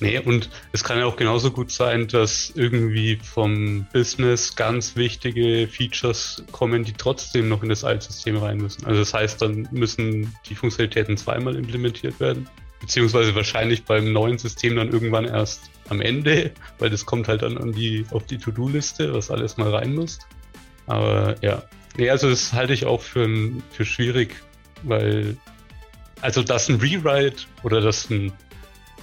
Nee, 0.00 0.18
und 0.18 0.50
es 0.72 0.82
kann 0.82 0.98
ja 0.98 1.06
auch 1.06 1.14
genauso 1.14 1.52
gut 1.52 1.70
sein, 1.70 2.08
dass 2.08 2.52
irgendwie 2.56 3.20
vom 3.22 3.86
Business 3.92 4.56
ganz 4.56 4.96
wichtige 4.96 5.68
Features 5.68 6.42
kommen, 6.50 6.82
die 6.82 6.92
trotzdem 6.92 7.48
noch 7.48 7.62
in 7.62 7.68
das 7.68 7.84
Altsystem 7.84 8.36
rein 8.36 8.56
müssen. 8.56 8.84
Also 8.84 8.98
das 8.98 9.14
heißt, 9.14 9.40
dann 9.40 9.68
müssen 9.70 10.34
die 10.48 10.56
Funktionalitäten 10.56 11.16
zweimal 11.16 11.54
implementiert 11.54 12.18
werden. 12.18 12.48
Beziehungsweise 12.80 13.32
wahrscheinlich 13.36 13.84
beim 13.84 14.12
neuen 14.12 14.38
System 14.38 14.74
dann 14.74 14.90
irgendwann 14.90 15.24
erst 15.24 15.70
am 15.92 16.00
Ende, 16.00 16.50
weil 16.78 16.90
das 16.90 17.06
kommt 17.06 17.28
halt 17.28 17.42
dann 17.42 17.56
an 17.56 17.72
die, 17.72 18.04
auf 18.10 18.26
die 18.26 18.38
To-Do-Liste, 18.38 19.14
was 19.14 19.30
alles 19.30 19.56
mal 19.56 19.72
rein 19.72 19.94
muss. 19.94 20.18
Aber 20.86 21.36
ja. 21.42 21.62
Nee, 21.96 22.10
also 22.10 22.28
das 22.28 22.52
halte 22.52 22.72
ich 22.72 22.86
auch 22.86 23.02
für, 23.02 23.28
für 23.70 23.84
schwierig, 23.84 24.34
weil 24.82 25.36
also 26.22 26.42
dass 26.42 26.68
ein 26.68 26.76
Rewrite 26.76 27.44
oder 27.62 27.80
dass 27.80 28.08
ein 28.08 28.32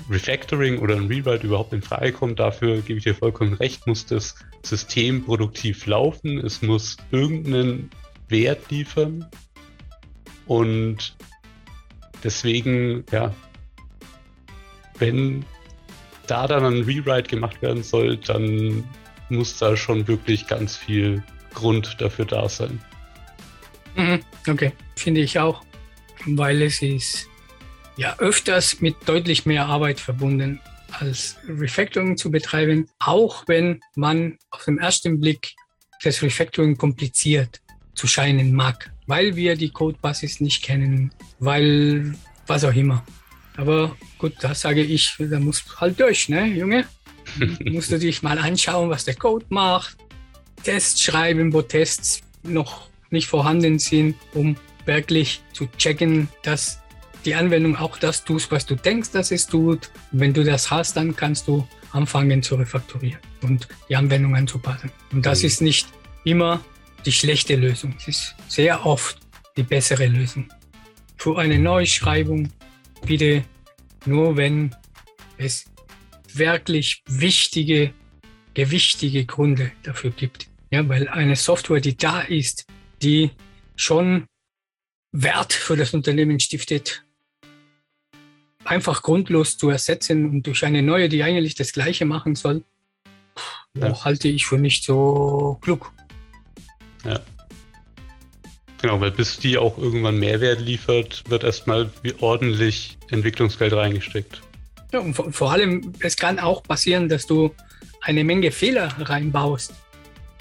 Refactoring 0.10 0.80
oder 0.80 0.95
ein 0.95 1.08
Rewrite 1.08 1.45
überhaupt 1.45 1.73
in 1.73 1.82
Frage 1.82 2.13
kommt, 2.13 2.39
dafür 2.39 2.82
gebe 2.82 2.97
ich 2.97 3.04
dir 3.04 3.13
vollkommen 3.13 3.54
recht, 3.54 3.86
muss 3.86 4.06
das 4.06 4.36
System 4.63 5.25
produktiv 5.25 5.86
laufen, 5.86 6.39
es 6.39 6.62
muss 6.62 6.97
irgendeinen 7.12 7.91
Wert 8.30 8.71
liefern 8.71 9.30
und 10.47 11.17
deswegen, 12.23 13.04
ja, 13.12 13.34
wenn 14.97 15.45
da 16.30 16.48
dann 16.48 16.65
ein 16.65 16.84
Rewrite 16.84 17.30
gemacht 17.30 17.62
werden 17.62 17.84
soll, 17.84 18.18
dann 18.18 18.84
muss 19.30 19.58
da 19.58 19.76
schon 19.76 20.08
wirklich 20.08 20.48
ganz 20.48 20.76
viel 20.76 21.24
Grund 21.54 21.96
dafür 22.00 22.26
da 22.26 22.48
sein. 22.50 22.80
Mhm, 23.96 24.20
okay, 24.48 24.72
finde 24.96 25.22
ich 25.22 25.39
auch, 25.39 25.63
weil 26.26 26.62
es 26.62 26.82
ist 26.82 27.28
ja 27.98 28.15
öfters 28.20 28.82
mit 28.82 28.96
deutlich 29.06 29.46
mehr 29.46 29.65
Arbeit 29.65 30.00
verbunden, 30.00 30.62
als 31.00 31.38
Refactoring 31.48 32.18
zu 32.18 32.32
betreiben, 32.32 32.88
auch 33.00 33.44
wenn 33.48 33.82
man 33.96 34.38
auf 34.52 34.65
den 34.65 34.80
ersten 34.80 35.20
Blick 35.20 35.54
das 36.04 36.22
Refactoring 36.22 36.78
kompliziert 36.78 37.62
zu 37.94 38.08
scheinen 38.08 38.54
mag, 38.54 38.92
weil 39.08 39.36
wir 39.36 39.56
die 39.56 39.70
Codebasis 39.70 40.39
nicht 40.39 40.63
kennen, 40.63 41.12
weil 41.39 42.15
was 42.48 42.63
auch 42.63 42.74
immer. 42.74 43.04
Aber 43.60 43.98
gut, 44.17 44.36
das 44.39 44.62
sage 44.62 44.82
ich, 44.82 45.17
da 45.19 45.38
musst 45.38 45.65
du 45.67 45.76
halt 45.82 46.00
durch, 46.00 46.30
ne, 46.30 46.45
Junge? 46.45 46.86
musst 47.65 47.91
du 47.91 48.00
dich 48.00 48.24
mal 48.24 48.39
anschauen, 48.39 48.89
was 48.89 49.04
der 49.04 49.15
Code 49.15 49.45
macht, 49.50 49.98
Tests 50.63 51.02
schreiben, 51.02 51.52
wo 51.52 51.62
Tests 51.62 52.22
noch 52.43 52.88
nicht 53.10 53.28
vorhanden 53.28 53.78
sind, 53.78 54.15
um 54.34 54.56
wirklich 54.86 55.41
zu 55.52 55.67
checken, 55.78 56.30
dass 56.41 56.80
die 57.26 57.36
Anwendung 57.36 57.76
auch 57.76 57.98
das 57.98 58.24
tut, 58.24 58.50
was 58.50 58.65
du 58.65 58.76
denkst, 58.76 59.12
dass 59.12 59.30
es 59.32 59.45
tut. 59.45 59.91
wenn 60.12 60.34
du 60.34 60.45
das 60.45 60.72
hast, 60.72 60.95
dann 60.95 61.13
kannst 61.13 61.50
du 61.50 61.67
anfangen 61.91 62.41
zu 62.41 62.56
refakturieren 62.56 63.19
und 63.41 63.67
die 63.89 63.95
Anwendung 63.98 64.38
anzupassen. 64.38 64.89
Und 65.12 65.26
das 65.26 65.41
mhm. 65.41 65.48
ist 65.48 65.62
nicht 65.62 65.88
immer 66.24 66.62
die 67.06 67.12
schlechte 67.12 67.58
Lösung. 67.58 67.93
Es 68.00 68.08
ist 68.08 68.36
sehr 68.48 68.86
oft 68.86 69.19
die 69.58 69.63
bessere 69.63 70.08
Lösung. 70.08 70.48
Für 71.17 71.38
eine 71.38 71.60
Neuschreibung 71.60 72.50
bitte 73.06 73.44
nur, 74.06 74.38
wenn 74.38 74.76
es 75.38 75.66
wirklich 76.34 77.04
wichtige, 77.08 77.94
gewichtige 78.54 79.26
Gründe 79.26 79.72
dafür 79.84 80.12
gibt. 80.12 80.48
Ja, 80.72 80.88
weil 80.88 81.08
eine 81.08 81.36
Software, 81.36 81.82
die 81.82 81.98
da 81.98 82.22
ist, 82.22 82.66
die 83.02 83.32
schon 83.76 84.28
Wert 85.12 85.54
für 85.54 85.76
das 85.76 85.94
Unternehmen 85.94 86.40
stiftet, 86.40 87.04
einfach 88.64 89.02
grundlos 89.02 89.58
zu 89.58 89.70
ersetzen 89.70 90.30
und 90.30 90.46
durch 90.46 90.64
eine 90.64 90.84
neue, 90.84 91.10
die 91.10 91.24
eigentlich 91.24 91.56
das 91.56 91.74
Gleiche 91.74 92.06
machen 92.06 92.36
soll, 92.36 92.64
ja. 93.76 94.04
halte 94.04 94.28
ich 94.28 94.46
für 94.46 94.58
nicht 94.58 94.84
so 94.84 95.58
klug. 95.62 95.92
Ja. 97.04 97.20
Genau, 98.82 99.02
weil 99.02 99.12
bis 99.12 99.38
die 99.38 99.58
auch 99.58 99.78
irgendwann 99.78 100.20
Mehrwert 100.20 100.62
liefert, 100.62 101.24
wird 101.28 101.44
erstmal 101.44 101.89
ordentlich 102.22 102.98
Entwicklungsgeld 103.10 103.74
reingesteckt. 103.74 104.42
Ja, 104.92 105.00
und 105.00 105.13
vor, 105.13 105.32
vor 105.32 105.52
allem, 105.52 105.94
es 106.00 106.15
kann 106.15 106.39
auch 106.39 106.63
passieren, 106.63 107.10
dass 107.10 107.28
du 107.28 107.54
eine 108.02 108.24
Menge 108.24 108.52
Fehler 108.52 108.89
reinbaust 109.00 109.74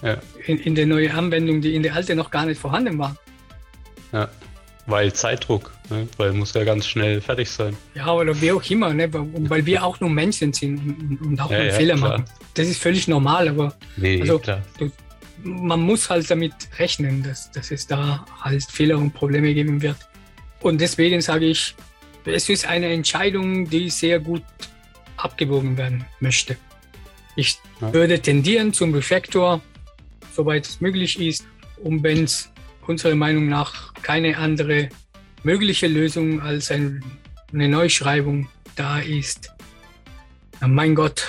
ja. 0.03 0.17
in, 0.47 0.59
in 0.59 0.75
die 0.75 0.87
neue 0.87 1.13
Anwendung, 1.13 1.61
die 1.61 1.75
in 1.75 1.83
der 1.83 1.95
alte 1.95 2.15
noch 2.15 2.31
gar 2.31 2.47
nicht 2.47 2.61
vorhanden 2.61 2.99
war. 2.99 3.17
Ja. 4.13 4.29
Weil 4.87 5.13
Zeitdruck, 5.13 5.73
ne? 5.91 6.09
weil 6.17 6.33
muss 6.33 6.55
ja 6.55 6.65
ganz 6.65 6.87
schnell 6.87 7.21
fertig 7.21 7.51
sein. 7.51 7.77
Ja, 7.95 8.11
oder 8.11 8.41
wie 8.41 8.53
auch 8.53 8.71
immer, 8.71 8.95
ne? 8.95 9.09
weil 9.13 9.67
wir 9.67 9.85
auch 9.85 10.01
nur 10.01 10.09
Menschen 10.09 10.55
sind 10.55 10.81
und, 10.81 11.21
und 11.21 11.41
auch 11.41 11.51
ja, 11.51 11.65
ja, 11.65 11.73
Fehler 11.73 11.97
klar. 11.97 12.11
machen. 12.11 12.25
Das 12.55 12.69
ist 12.69 12.81
völlig 12.81 13.07
normal, 13.07 13.49
aber 13.49 13.75
nee, 13.99 14.23
also, 14.23 14.41
du, 14.79 14.91
man 15.43 15.81
muss 15.81 16.11
halt 16.11 16.31
damit 16.31 16.55
rechnen, 16.79 17.23
dass, 17.23 17.51
dass 17.51 17.71
es 17.71 17.87
da 17.87 18.25
halt 18.41 18.65
Fehler 18.65 18.99
und 18.99 19.13
Probleme 19.13 19.55
geben 19.55 19.81
wird. 19.83 19.97
Und 20.61 20.81
deswegen 20.81 21.21
sage 21.21 21.47
ich, 21.47 21.75
es 22.25 22.49
ist 22.49 22.67
eine 22.67 22.89
Entscheidung, 22.89 23.69
die 23.69 23.89
sehr 23.91 24.19
gut 24.21 24.43
abgewogen 25.17 25.77
werden 25.77 26.05
möchte. 26.21 26.57
Ich 27.37 27.59
ja. 27.81 27.93
würde 27.93 28.21
tendieren 28.21 28.73
zum 28.73 28.93
Refactor, 28.95 29.61
soweit 30.33 30.67
es 30.67 30.81
möglich 30.81 31.21
ist. 31.21 31.47
Und 31.83 32.03
wenn 32.03 32.25
es 32.25 32.51
unserer 32.87 33.15
Meinung 33.15 33.49
nach 33.49 33.95
keine 34.03 34.37
andere 34.39 34.89
mögliche 35.43 35.87
Lösung 35.87 36.41
als 36.41 36.71
ein, 36.71 37.05
eine 37.53 37.69
Neuschreibung 37.69 38.49
da 38.77 38.99
ist. 38.99 39.53
Mein 40.61 40.95
Gott, 40.95 41.27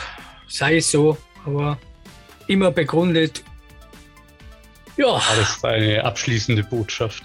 sei 0.47 0.77
es 0.77 0.91
so, 0.91 1.17
aber 1.45 1.77
immer 2.47 2.71
begründet. 2.71 3.43
Ja. 4.99 5.21
Das 5.35 5.55
ist 5.55 5.65
eine 5.65 6.03
abschließende 6.03 6.63
Botschaft. 6.63 7.23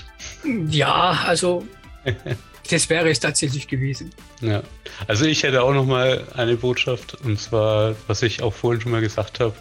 Ja, 0.68 1.24
also 1.26 1.66
das 2.70 2.88
wäre 2.88 3.10
es 3.10 3.20
tatsächlich 3.20 3.68
gewesen. 3.68 4.10
Ja, 4.40 4.62
also 5.06 5.24
ich 5.24 5.42
hätte 5.42 5.62
auch 5.62 5.74
noch 5.74 5.84
mal 5.84 6.26
eine 6.34 6.56
Botschaft 6.56 7.14
und 7.24 7.40
zwar, 7.40 7.96
was 8.06 8.22
ich 8.22 8.42
auch 8.42 8.54
vorhin 8.54 8.80
schon 8.80 8.92
mal 8.92 9.00
gesagt 9.00 9.40
habe, 9.40 9.54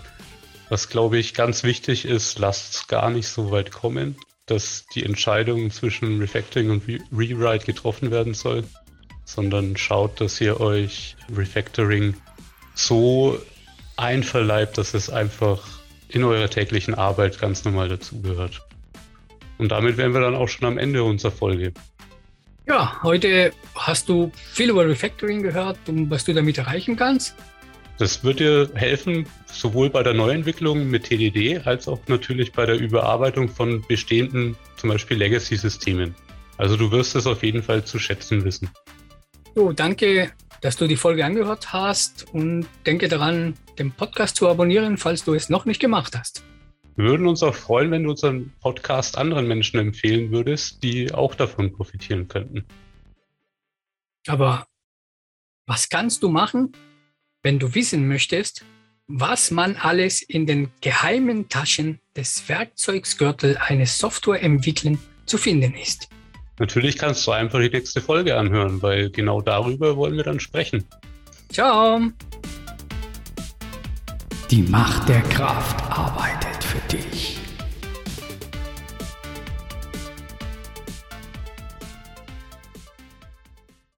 was 0.70 0.90
glaube 0.90 1.18
ich 1.18 1.34
ganz 1.34 1.64
wichtig 1.64 2.06
ist, 2.06 2.40
lasst 2.40 2.76
es 2.76 2.88
gar 2.88 3.10
nicht 3.10 3.28
so 3.28 3.52
weit 3.52 3.72
kommen 3.72 4.16
dass 4.46 4.86
die 4.94 5.06
Entscheidung 5.06 5.72
zwischen 5.72 6.20
Refactoring 6.20 6.70
und 6.70 6.88
Re 6.88 7.00
Rewrite 7.12 7.66
getroffen 7.66 8.12
werden 8.12 8.34
soll, 8.34 8.64
sondern 9.26 9.78
schaut, 9.78 10.20
dass 10.20 10.42
ihr 10.42 10.60
euch 10.60 11.16
Refactoring 11.34 12.16
so 12.76 13.40
einverleibt, 13.96 14.78
dass 14.78 14.94
es 14.94 15.10
einfach 15.10 15.83
in 16.14 16.24
eurer 16.24 16.50
täglichen 16.50 16.94
Arbeit 16.94 17.40
ganz 17.40 17.66
normal 17.66 17.90
dazugehört. 17.90 18.62
Und 19.58 19.70
damit 19.72 19.98
wären 19.98 20.14
wir 20.14 20.22
dann 20.22 20.36
auch 20.36 20.48
schon 20.48 20.68
am 20.68 20.78
Ende 20.78 21.04
unserer 21.04 21.32
Folge. 21.32 21.74
Ja, 22.68 23.02
heute 23.04 23.52
hast 23.76 24.08
du 24.08 24.32
viel 24.36 24.70
über 24.70 24.88
Refactoring 24.88 25.42
gehört 25.42 25.78
und 25.88 26.10
was 26.10 26.24
du 26.24 26.34
damit 26.34 26.58
erreichen 26.58 26.96
kannst. 26.96 27.36
Das 27.98 28.24
wird 28.24 28.40
dir 28.40 28.70
helfen, 28.74 29.26
sowohl 29.46 29.90
bei 29.90 30.02
der 30.02 30.14
Neuentwicklung 30.14 30.90
mit 30.90 31.04
TDD 31.04 31.66
als 31.66 31.88
auch 31.88 32.00
natürlich 32.08 32.52
bei 32.52 32.66
der 32.66 32.80
Überarbeitung 32.80 33.50
von 33.50 33.84
bestehenden, 33.88 34.56
zum 34.78 34.90
Beispiel 34.90 35.18
Legacy-Systemen. 35.18 36.16
Also 36.58 36.78
du 36.78 36.92
wirst 36.92 37.16
es 37.16 37.28
auf 37.28 37.44
jeden 37.44 37.64
Fall 37.64 37.84
zu 37.84 38.00
schätzen 38.00 38.44
wissen. 38.46 38.70
So, 39.56 39.72
danke, 39.72 40.32
dass 40.62 40.78
du 40.78 40.88
die 40.88 40.96
Folge 40.96 41.26
angehört 41.26 41.74
hast 41.74 42.26
und 42.34 42.68
denke 42.86 43.08
daran, 43.08 43.56
den 43.78 43.92
Podcast 43.92 44.36
zu 44.36 44.48
abonnieren, 44.48 44.98
falls 44.98 45.24
du 45.24 45.34
es 45.34 45.50
noch 45.50 45.66
nicht 45.66 45.80
gemacht 45.80 46.18
hast. 46.18 46.44
Wir 46.96 47.06
würden 47.06 47.28
uns 47.28 47.42
auch 47.42 47.56
freuen, 47.56 47.90
wenn 47.92 48.04
du 48.04 48.12
unseren 48.12 48.54
Podcast 48.62 49.18
anderen 49.18 49.48
Menschen 49.48 49.80
empfehlen 49.80 50.32
würdest, 50.32 50.84
die 50.84 51.12
auch 51.12 51.34
davon 51.34 51.74
profitieren 51.74 52.28
könnten. 52.28 52.66
Aber 54.28 54.68
was 55.66 55.90
kannst 55.90 56.22
du 56.24 56.30
machen, 56.30 56.74
wenn 57.42 57.60
du 57.60 57.74
wissen 57.74 58.08
möchtest, 58.08 58.64
was 59.08 59.52
man 59.52 59.76
alles 59.76 60.22
in 60.22 60.46
den 60.46 60.72
geheimen 60.82 61.50
Taschen 61.50 62.00
des 62.16 62.48
Werkzeugsgürtel 62.48 63.58
eines 63.58 63.98
Softwareentwicklern 63.98 64.98
zu 65.26 65.38
finden 65.38 65.74
ist. 65.74 66.10
Natürlich 66.60 66.98
kannst 66.98 67.26
du 67.28 67.32
einfach 67.32 67.60
die 67.60 67.70
nächste 67.70 68.02
Folge 68.02 68.38
anhören, 68.38 68.82
weil 68.82 69.10
genau 69.10 69.42
darüber 69.42 69.98
wollen 69.98 70.16
wir 70.16 70.24
dann 70.24 70.40
sprechen. 70.40 70.86
Ciao! 71.52 72.12
Die 74.54 74.62
Macht 74.62 75.10
der 75.10 75.24
Kraft 75.24 75.82
arbeitet 75.90 76.64
für 76.64 76.78
dich. 76.96 77.43